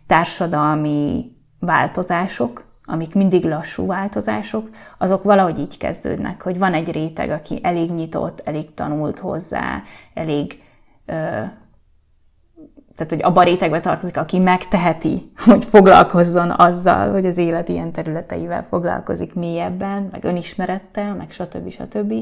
[0.08, 7.60] társadalmi változások, amik mindig lassú változások, azok valahogy így kezdődnek, hogy van egy réteg, aki
[7.64, 9.84] elég nyitott, elég tanult hozzá,
[10.14, 10.64] elég
[11.06, 11.42] ö,
[12.96, 17.92] tehát hogy abban a rétegbe tartozik, aki megteheti, hogy foglalkozzon azzal, hogy az élet ilyen
[17.92, 21.70] területeivel foglalkozik mélyebben, meg önismerettel, meg stb.
[21.70, 22.14] stb.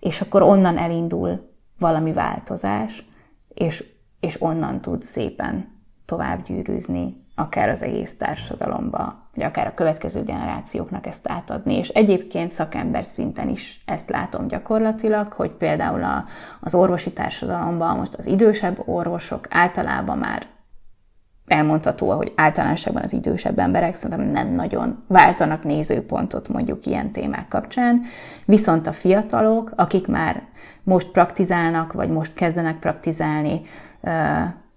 [0.00, 3.04] És akkor onnan elindul valami változás,
[3.48, 3.84] és,
[4.20, 11.06] és onnan tud szépen tovább gyűrűzni akár az egész társadalomba, vagy akár a következő generációknak
[11.06, 11.76] ezt átadni.
[11.76, 16.24] És egyébként szakember szinten is ezt látom gyakorlatilag, hogy például a,
[16.60, 20.42] az orvosi társadalomban most az idősebb orvosok általában már
[21.46, 28.02] elmondható, hogy általánosságban az idősebb emberek szerintem nem nagyon váltanak nézőpontot mondjuk ilyen témák kapcsán,
[28.44, 30.42] viszont a fiatalok, akik már
[30.82, 33.60] most praktizálnak, vagy most kezdenek praktizálni,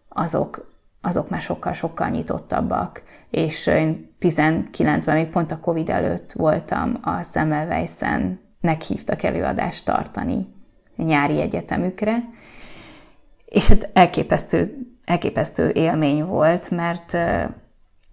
[0.10, 0.70] azok
[1.02, 3.04] azok már sokkal-sokkal nyitottabbak.
[3.32, 10.48] És én 19-ben, még pont a Covid előtt voltam a Semmelweisen, meghívtak előadást tartani
[10.96, 12.20] nyári egyetemükre,
[13.46, 17.18] és hát elképesztő, elképesztő élmény volt, mert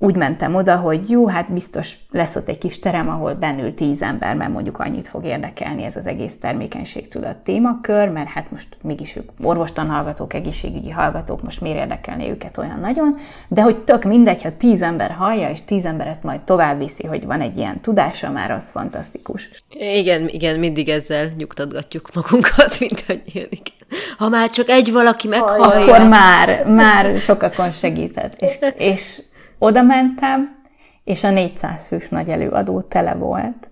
[0.01, 4.03] úgy mentem oda, hogy jó, hát biztos lesz ott egy kis terem, ahol bennül tíz
[4.03, 9.17] ember, mert mondjuk annyit fog érdekelni ez az egész termékenységtudat témakör, mert hát most mégis
[9.17, 13.17] ők orvostan hallgatók, egészségügyi hallgatók, most miért érdekelni őket olyan nagyon,
[13.49, 17.25] de hogy tök mindegy, ha tíz ember hallja, és tíz emberet majd tovább viszi, hogy
[17.25, 19.51] van egy ilyen tudása, már az fantasztikus.
[19.71, 23.77] Igen, igen, mindig ezzel nyugtatgatjuk magunkat, mint hogy ilyen, igen.
[24.19, 25.65] Ha már csak egy valaki meghallja.
[25.65, 28.43] Akkor már, már sokakon segített.
[28.43, 29.23] És, és
[29.59, 30.57] oda mentem,
[31.05, 33.71] és a 400 fős nagy előadó tele volt,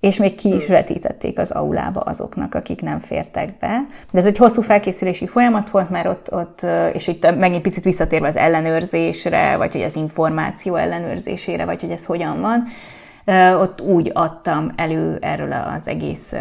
[0.00, 3.84] és még ki is vetítették az aulába azoknak, akik nem fértek be.
[4.12, 8.28] De ez egy hosszú felkészülési folyamat volt, mert ott, ott és itt megint picit visszatérve
[8.28, 12.64] az ellenőrzésre, vagy hogy az információ ellenőrzésére, vagy hogy ez hogyan van,
[13.60, 16.34] ott úgy adtam elő erről az egész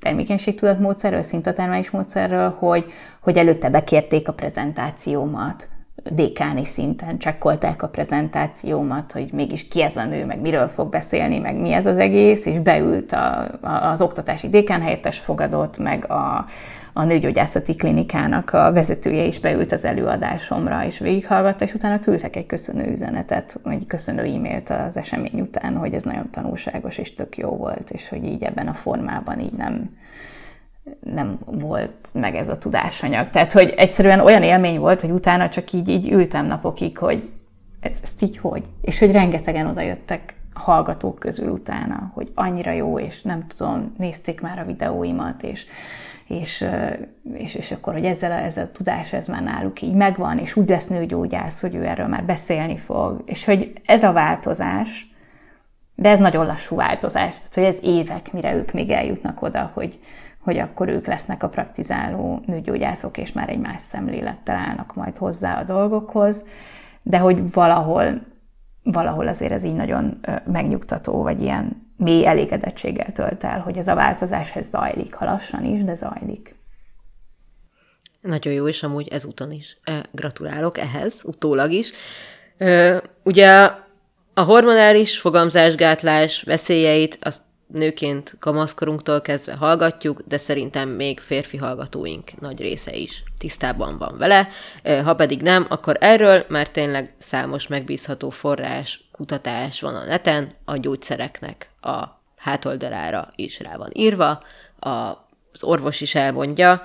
[0.00, 5.68] termékenységtudatmódszerről, szintatermelés módszerről, hogy, hogy előtte bekérték a prezentációmat,
[6.10, 11.38] dékáni szinten csekkolták a prezentációmat, hogy mégis ki ez a nő, meg miről fog beszélni,
[11.38, 16.10] meg mi ez az egész, és beült a, a, az oktatási dékán helyettes fogadott, meg
[16.10, 16.46] a,
[16.92, 22.46] a nőgyógyászati klinikának a vezetője is beült az előadásomra, és végighallgatta, és utána küldtek egy
[22.46, 27.48] köszönő üzenetet, egy köszönő e-mailt az esemény után, hogy ez nagyon tanulságos és tök jó
[27.48, 29.90] volt, és hogy így ebben a formában így nem,
[31.00, 33.30] nem volt meg ez a tudásanyag.
[33.30, 37.30] Tehát, hogy egyszerűen olyan élmény volt, hogy utána csak így, így ültem napokig, hogy
[37.80, 38.62] ez, ezt így hogy?
[38.80, 44.58] És hogy rengetegen odajöttek hallgatók közül utána, hogy annyira jó, és nem tudom, nézték már
[44.58, 45.66] a videóimat, és,
[46.28, 46.66] és,
[47.34, 50.56] és, és akkor, hogy ezzel a, ezzel a tudás, ez már náluk így megvan, és
[50.56, 55.08] úgy lesz nőgyógyász, hogy ő erről már beszélni fog, és hogy ez a változás,
[55.94, 59.98] de ez nagyon lassú változás, tehát hogy ez évek, mire ők még eljutnak oda, hogy,
[60.44, 65.58] hogy akkor ők lesznek a praktizáló nőgyógyászok, és már egy más szemlélettel állnak majd hozzá
[65.58, 66.44] a dolgokhoz,
[67.02, 68.20] de hogy valahol,
[68.82, 70.12] valahol azért ez így nagyon
[70.46, 75.64] megnyugtató, vagy ilyen mély elégedettséggel tölt el, hogy ez a változás ez zajlik, ha lassan
[75.64, 76.54] is, de zajlik.
[78.20, 79.80] Nagyon jó, és amúgy ezúton is.
[80.10, 81.92] Gratulálok ehhez, utólag is.
[83.22, 83.70] Ugye
[84.34, 87.42] a hormonális fogamzásgátlás veszélyeit azt
[87.74, 94.48] nőként kamaszkorunktól kezdve hallgatjuk, de szerintem még férfi hallgatóink nagy része is tisztában van vele.
[95.04, 100.76] Ha pedig nem, akkor erről már tényleg számos megbízható forrás, kutatás van a neten, a
[100.76, 102.02] gyógyszereknek a
[102.36, 104.42] hátoldalára is rá van írva,
[104.78, 106.82] az orvos is elmondja,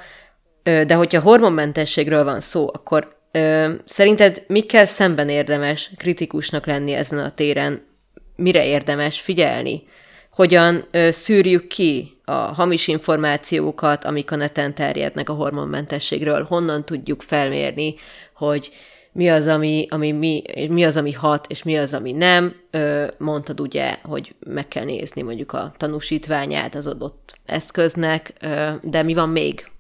[0.64, 7.34] de hogyha hormonmentességről van szó, akkor ö, szerinted mikkel szemben érdemes kritikusnak lenni ezen a
[7.34, 7.88] téren,
[8.36, 9.84] mire érdemes figyelni?
[10.40, 17.96] Hogyan szűrjük ki a hamis információkat, amik a neten terjednek a hormonmentességről, honnan tudjuk felmérni,
[18.36, 18.72] hogy
[19.12, 22.56] mi az, ami, ami mi, mi az, ami hat, és mi az, ami nem.
[23.18, 28.34] Mondtad ugye, hogy meg kell nézni mondjuk a tanúsítványát az adott eszköznek,
[28.82, 29.72] de mi van még?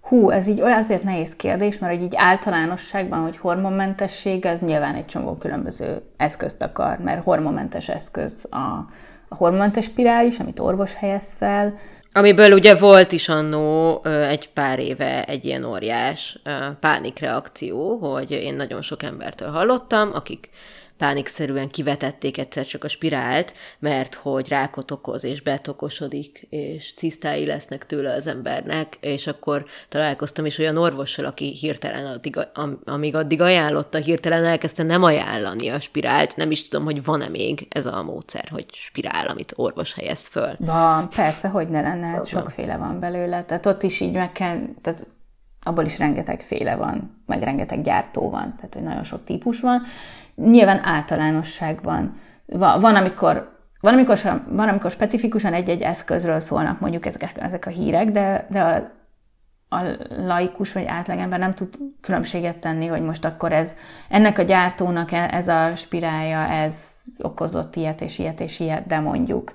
[0.00, 4.94] Hú, ez így olyan azért nehéz kérdés, mert hogy így általánosságban, hogy hormonmentesség, ez nyilván
[4.94, 8.86] egy csomó különböző eszközt akar, mert hormonmentes eszköz a,
[9.28, 11.78] a hormonmentes spirális, amit orvos helyez fel.
[12.12, 16.38] Amiből ugye volt is annó egy pár éve egy ilyen óriás
[16.80, 20.50] pánikreakció, hogy én nagyon sok embertől hallottam, akik
[20.98, 27.86] pánikszerűen kivetették egyszer csak a spirált, mert hogy rákot okoz, és betokosodik, és cisztái lesznek
[27.86, 32.38] tőle az embernek, és akkor találkoztam is olyan orvossal, aki hirtelen, addig,
[32.84, 37.66] amíg addig ajánlotta, hirtelen elkezdte nem ajánlani a spirált, nem is tudom, hogy van-e még
[37.70, 40.52] ez a módszer, hogy spirál, amit orvos helyez föl.
[40.58, 44.58] Van, persze, hogy ne lenne, hát sokféle van belőle, tehát ott is így meg kell,
[44.82, 45.06] tehát
[45.62, 49.82] abból is rengeteg féle van, meg rengeteg gyártó van, tehát hogy nagyon sok típus van,
[50.36, 52.20] Nyilván általánosságban.
[52.46, 54.18] Van, van amikor van amikor,
[54.48, 58.74] van, amikor specifikusan egy-egy eszközről szólnak mondjuk ezek, ezek a hírek, de, de a,
[59.76, 59.82] a
[60.16, 63.74] laikus vagy átlagember nem tud különbséget tenni, hogy most akkor ez
[64.08, 66.74] ennek a gyártónak e, ez a spirálja, ez
[67.18, 69.52] okozott ilyet és ilyet és ilyet, de mondjuk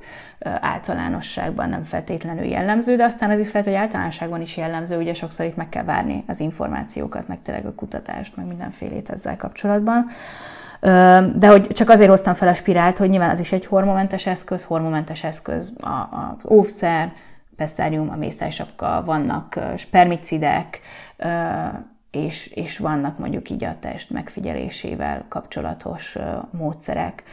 [0.59, 5.45] általánosságban nem feltétlenül jellemző, de aztán az is lehet, hogy általánosságban is jellemző, ugye sokszor
[5.45, 10.05] itt meg kell várni az információkat, meg tényleg a kutatást, meg mindenfélét ezzel kapcsolatban.
[11.35, 14.63] De hogy csak azért hoztam fel a spirált, hogy nyilván az is egy hormomentes eszköz,
[14.63, 17.13] hormomentes eszköz az óvszer,
[17.55, 20.81] pesszárium, a mészálysapka, vannak spermicidek,
[22.11, 26.17] és, és vannak mondjuk így a test megfigyelésével kapcsolatos
[26.51, 27.23] módszerek.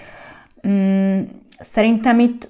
[0.69, 1.23] Mm,
[1.59, 2.49] szerintem itt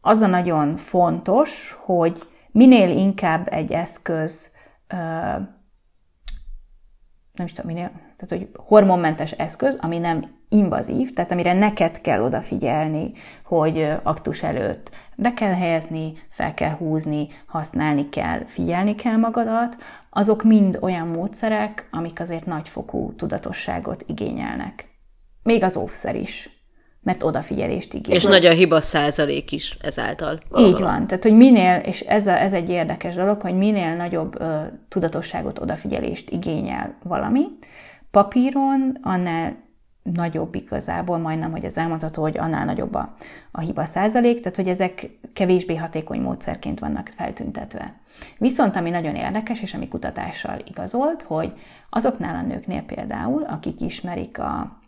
[0.00, 4.50] az a nagyon fontos, hogy minél inkább egy eszköz
[7.40, 7.90] nem is tudom, minél,
[8.20, 13.12] tehát hogy hormonmentes eszköz, ami nem invazív, tehát amire neked kell odafigyelni,
[13.44, 19.76] hogy aktus előtt be kell helyezni, fel kell húzni, használni kell, figyelni kell magadat,
[20.10, 24.88] azok mind olyan módszerek, amik azért nagyfokú tudatosságot igényelnek.
[25.42, 26.60] Még az óvszer is
[27.02, 28.16] mert odafigyelést igényel.
[28.16, 30.38] És nagy a hiba százalék is ezáltal.
[30.58, 31.06] Így van.
[31.06, 35.58] Tehát, hogy minél, és ez, a, ez egy érdekes dolog, hogy minél nagyobb ö, tudatosságot,
[35.58, 37.42] odafigyelést igényel valami,
[38.10, 39.56] papíron annál
[40.02, 43.14] nagyobb igazából, majdnem, hogy ez elmondható, hogy annál nagyobb a,
[43.50, 47.94] a hiba százalék, tehát hogy ezek kevésbé hatékony módszerként vannak feltüntetve.
[48.38, 51.52] Viszont ami nagyon érdekes, és ami kutatással igazolt, hogy
[51.90, 54.78] azoknál a nőknél például, akik ismerik a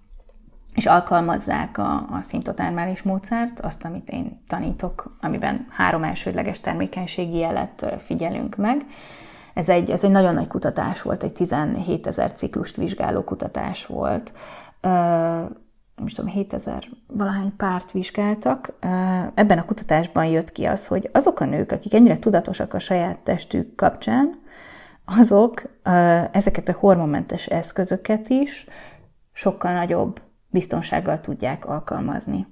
[0.75, 7.87] és alkalmazzák a, a szintotármálés módszert, azt, amit én tanítok, amiben három elsődleges termékenységi jelet
[7.99, 8.87] figyelünk meg.
[9.55, 14.33] Ez egy, ez egy nagyon nagy kutatás volt, egy 17 ezer ciklust vizsgáló kutatás volt.
[15.97, 18.75] Nem is tudom, 7 ezer valahány párt vizsgáltak.
[19.35, 23.19] Ebben a kutatásban jött ki az, hogy azok a nők, akik ennyire tudatosak a saját
[23.19, 24.41] testük kapcsán,
[25.05, 25.63] azok
[26.33, 28.67] ezeket a hormonmentes eszközöket is
[29.33, 32.47] sokkal nagyobb biztonsággal tudják alkalmazni.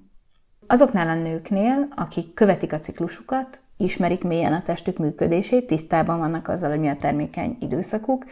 [0.66, 6.70] Azoknál a nőknél, akik követik a ciklusukat, ismerik mélyen a testük működését, tisztában vannak azzal,
[6.70, 8.24] hogy mi a termékeny időszakuk,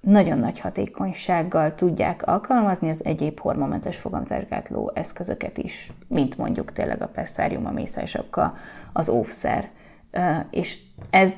[0.00, 7.08] nagyon nagy hatékonysággal tudják alkalmazni az egyéb hormonmentes fogamzásgátló eszközöket is, mint mondjuk tényleg a
[7.08, 8.54] pesszárium, a mészálysapka,
[8.92, 9.70] az óvszer.
[10.50, 10.78] És
[11.10, 11.34] ez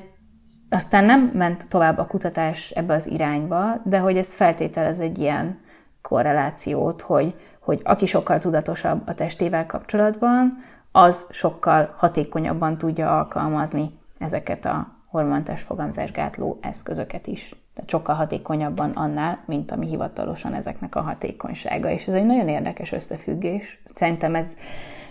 [0.69, 5.59] aztán nem ment tovább a kutatás ebbe az irányba, de hogy ez feltételez egy ilyen
[6.01, 10.57] korrelációt, hogy, hogy aki sokkal tudatosabb a testével kapcsolatban,
[10.97, 17.55] az sokkal hatékonyabban tudja alkalmazni ezeket a hormontes fogamzásgátló eszközöket is.
[17.73, 21.89] Tehát sokkal hatékonyabban annál, mint ami hivatalosan ezeknek a hatékonysága.
[21.89, 23.81] És ez egy nagyon érdekes összefüggés.
[23.93, 24.55] Szerintem ez,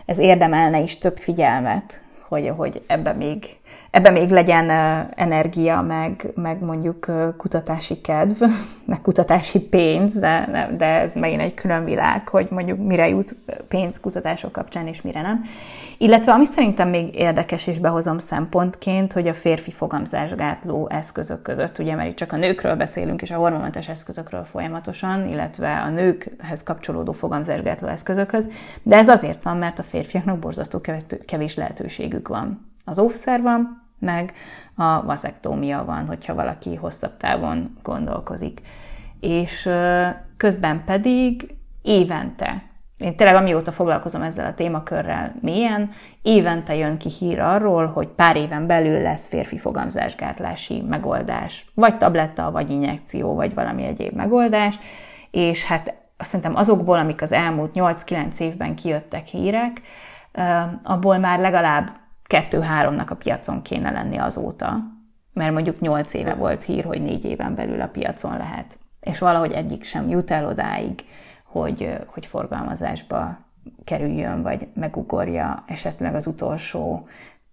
[0.06, 3.56] ez érdemelne is több figyelmet, hogy, hogy ebbe még,
[3.94, 4.70] ebbe még legyen
[5.14, 7.06] energia, meg, meg mondjuk
[7.36, 8.42] kutatási kedv,
[8.86, 13.36] meg kutatási pénz, de, de ez megint egy külön világ, hogy mondjuk mire jut
[13.68, 15.44] pénz kutatások kapcsán, és mire nem.
[15.98, 21.94] Illetve ami szerintem még érdekes, és behozom szempontként, hogy a férfi fogamzásgátló eszközök között, ugye,
[21.94, 27.12] mert itt csak a nőkről beszélünk, és a hormonmentes eszközökről folyamatosan, illetve a nőkhez kapcsolódó
[27.12, 28.48] fogamzásgátló eszközökhöz,
[28.82, 30.80] de ez azért van, mert a férfiaknak borzasztó
[31.26, 32.72] kevés lehetőségük van.
[32.84, 34.32] Az óvszer van, meg
[34.74, 38.60] a vaszektómia van, hogyha valaki hosszabb távon gondolkozik.
[39.20, 39.70] És
[40.36, 42.62] közben pedig évente,
[42.98, 45.90] én tényleg amióta foglalkozom ezzel a témakörrel mélyen,
[46.22, 52.50] évente jön ki hír arról, hogy pár éven belül lesz férfi fogamzásgátlási megoldás, vagy tabletta,
[52.50, 54.78] vagy injekció, vagy valami egyéb megoldás,
[55.30, 59.82] és hát szerintem azokból, amik az elmúlt 8-9 évben kijöttek hírek,
[60.82, 61.90] abból már legalább
[62.34, 64.76] kettő-háromnak a piacon kéne lenni azóta,
[65.32, 68.78] mert mondjuk nyolc éve volt hír, hogy négy éven belül a piacon lehet.
[69.00, 71.04] És valahogy egyik sem jut el odáig,
[71.44, 73.38] hogy, hogy forgalmazásba
[73.84, 77.08] kerüljön, vagy megugorja esetleg az utolsó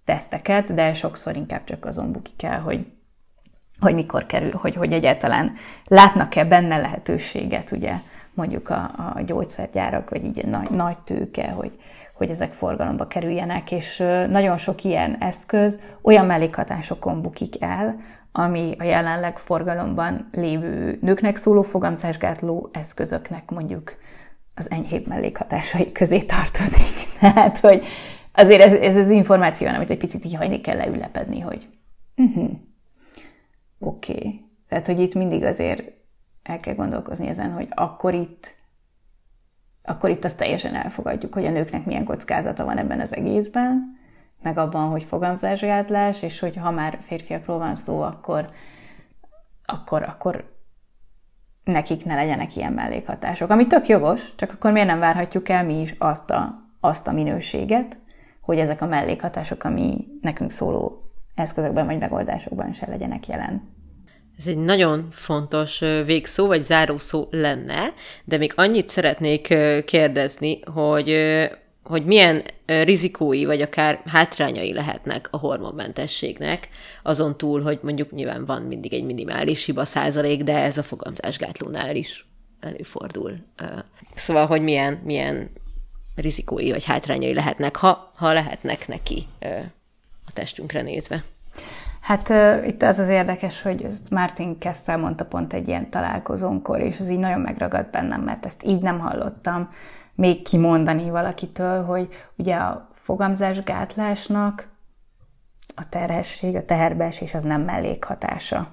[0.05, 2.85] teszteket, de sokszor inkább csak azon bukik el, hogy,
[3.79, 5.53] hogy mikor kerül, hogy, hogy egyáltalán
[5.85, 7.93] látnak-e benne lehetőséget, ugye
[8.33, 8.83] mondjuk a,
[9.15, 11.79] a gyógyszergyárak, vagy így nagy, nagy tőke, hogy,
[12.21, 13.97] hogy ezek forgalomba kerüljenek, és
[14.29, 17.99] nagyon sok ilyen eszköz olyan mellékhatásokon bukik el,
[18.31, 23.93] ami a jelenleg forgalomban lévő nőknek szóló fogamzásgátló eszközöknek mondjuk
[24.55, 27.09] az enyhébb mellékhatásai közé tartozik.
[27.19, 27.83] Tehát, hogy
[28.33, 31.67] azért ez, ez az információ, amit egy picit így hajni kell leülepedni, hogy
[32.15, 32.49] uh-huh,
[33.79, 34.11] oké.
[34.11, 34.45] Okay.
[34.69, 35.83] Tehát, hogy itt mindig azért
[36.43, 38.59] el kell gondolkozni ezen, hogy akkor itt
[39.83, 43.99] akkor itt azt teljesen elfogadjuk, hogy a nőknek milyen kockázata van ebben az egészben,
[44.41, 48.49] meg abban, hogy fogamzásgátlás, és hogy ha már férfiakról van szó, akkor,
[49.65, 50.59] akkor, akkor
[51.63, 53.49] nekik ne legyenek ilyen mellékhatások.
[53.49, 57.11] Ami tök jogos, csak akkor miért nem várhatjuk el mi is azt a, azt a
[57.11, 57.97] minőséget,
[58.41, 63.79] hogy ezek a mellékhatások, ami nekünk szóló eszközökben vagy megoldásokban se legyenek jelen.
[64.37, 69.53] Ez egy nagyon fontos végszó, vagy zárószó lenne, de még annyit szeretnék
[69.85, 71.17] kérdezni, hogy,
[71.83, 76.69] hogy milyen rizikói, vagy akár hátrányai lehetnek a hormonmentességnek,
[77.03, 81.95] azon túl, hogy mondjuk nyilván van mindig egy minimális hiba százalék, de ez a fogamzásgátlónál
[81.95, 82.25] is
[82.59, 83.31] előfordul.
[84.15, 85.49] Szóval, hogy milyen, milyen
[86.15, 89.25] rizikói vagy hátrányai lehetnek, ha, ha lehetnek neki
[90.25, 91.23] a testünkre nézve.
[92.01, 96.79] Hát uh, itt az az érdekes, hogy ezt Martin Kessel mondta pont egy ilyen találkozónkor,
[96.79, 99.69] és az így nagyon megragadt bennem, mert ezt így nem hallottam
[100.15, 104.69] még kimondani valakitől, hogy ugye a fogamzásgátlásnak
[105.75, 108.67] a terhesség, a teherbeesés az nem mellékhatása,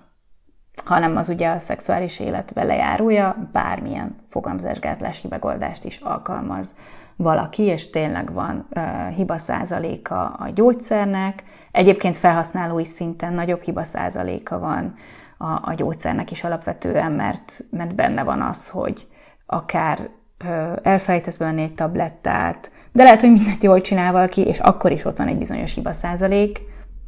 [0.85, 6.75] hanem az ugye a szexuális élet velejárója, bármilyen fogamzásgátlási megoldást is alkalmaz
[7.19, 11.43] valaki, és tényleg van uh, hiba százaléka a gyógyszernek.
[11.71, 14.95] Egyébként felhasználói szinten nagyobb hiba százaléka van
[15.39, 19.07] a, a gyógyszernek is alapvetően, mert, mert benne van az, hogy
[19.47, 19.99] akár
[20.45, 25.05] uh, elfelejtesz venni egy tablettát, de lehet, hogy mindent jól csinál valaki, és akkor is
[25.05, 26.61] ott van egy bizonyos hiba százalék,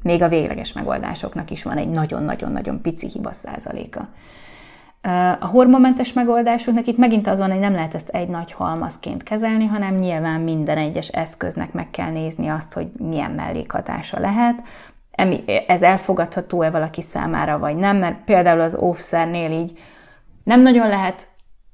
[0.03, 4.09] még a végleges megoldásoknak is van egy nagyon-nagyon-nagyon pici hiba százaléka.
[5.41, 9.67] A hormonmentes megoldásoknak itt megint az van, hogy nem lehet ezt egy nagy halmazként kezelni,
[9.67, 14.63] hanem nyilván minden egyes eszköznek meg kell nézni azt, hogy milyen mellékhatása lehet.
[15.67, 19.79] Ez elfogadható-e valaki számára, vagy nem, mert például az óvszernél így
[20.45, 21.29] nem nagyon lehet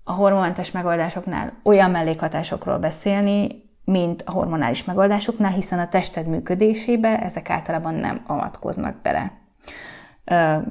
[0.05, 7.51] a hormonmentes megoldásoknál olyan mellékhatásokról beszélni, mint a hormonális megoldásoknál, hiszen a tested működésébe ezek
[7.51, 9.33] általában nem avatkoznak bele.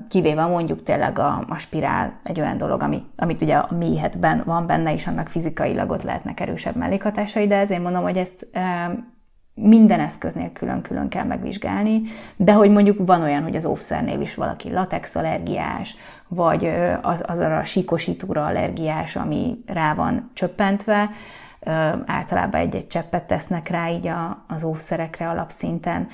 [0.10, 4.66] Kivéve mondjuk tényleg a, a spirál egy olyan dolog, ami, amit ugye a méhetben van
[4.66, 8.48] benne, és annak fizikailag ott lehetnek erősebb mellékhatásai, de ezért mondom, hogy ezt
[9.54, 12.02] minden eszköznél külön-külön kell megvizsgálni,
[12.36, 15.96] de hogy mondjuk van olyan, hogy az óvszernél is valaki latex allergiás,
[16.28, 21.10] vagy az, az a síkosítóra allergiás, ami rá van csöppentve,
[22.06, 26.08] általában egy-egy cseppet tesznek rá így a, az óvszerekre alapszinten.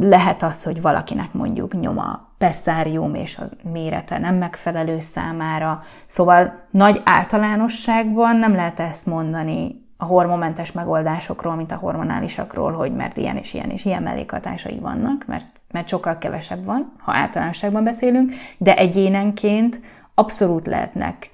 [0.00, 5.82] Lehet az, hogy valakinek mondjuk nyoma pestárium és a mérete nem megfelelő számára.
[6.06, 13.16] Szóval nagy általánosságban nem lehet ezt mondani a hormonmentes megoldásokról, mint a hormonálisakról, hogy mert
[13.16, 18.32] ilyen és ilyen és ilyen mellékhatásai vannak, mert, mert sokkal kevesebb van, ha általánosságban beszélünk,
[18.58, 19.80] de egyénenként
[20.14, 21.30] abszolút lehetnek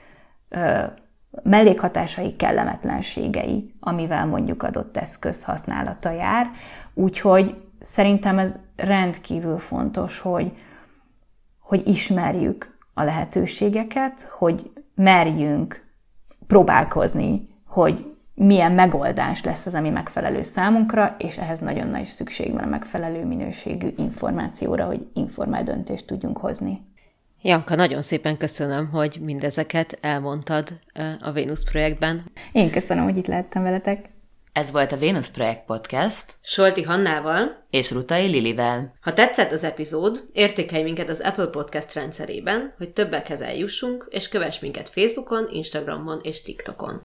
[1.42, 6.50] mellékhatásai, kellemetlenségei, amivel mondjuk adott eszköz használata jár.
[6.94, 10.52] Úgyhogy szerintem ez rendkívül fontos, hogy,
[11.58, 15.88] hogy ismerjük a lehetőségeket, hogy merjünk
[16.46, 22.62] próbálkozni, hogy milyen megoldás lesz az, ami megfelelő számunkra, és ehhez nagyon nagy szükség van
[22.62, 26.80] a megfelelő minőségű információra, hogy informált döntést tudjunk hozni.
[27.42, 30.78] Janka, nagyon szépen köszönöm, hogy mindezeket elmondtad
[31.20, 32.24] a Vénusz projektben.
[32.52, 34.08] Én köszönöm, hogy itt lehettem veletek.
[34.52, 36.24] Ez volt a Vénusz Projekt Podcast.
[36.42, 38.94] Solti Hannával és Rutai Lilivel.
[39.00, 44.58] Ha tetszett az epizód, értékelj minket az Apple Podcast rendszerében, hogy többekhez eljussunk, és kövess
[44.58, 47.02] minket Facebookon, Instagramon és TikTokon.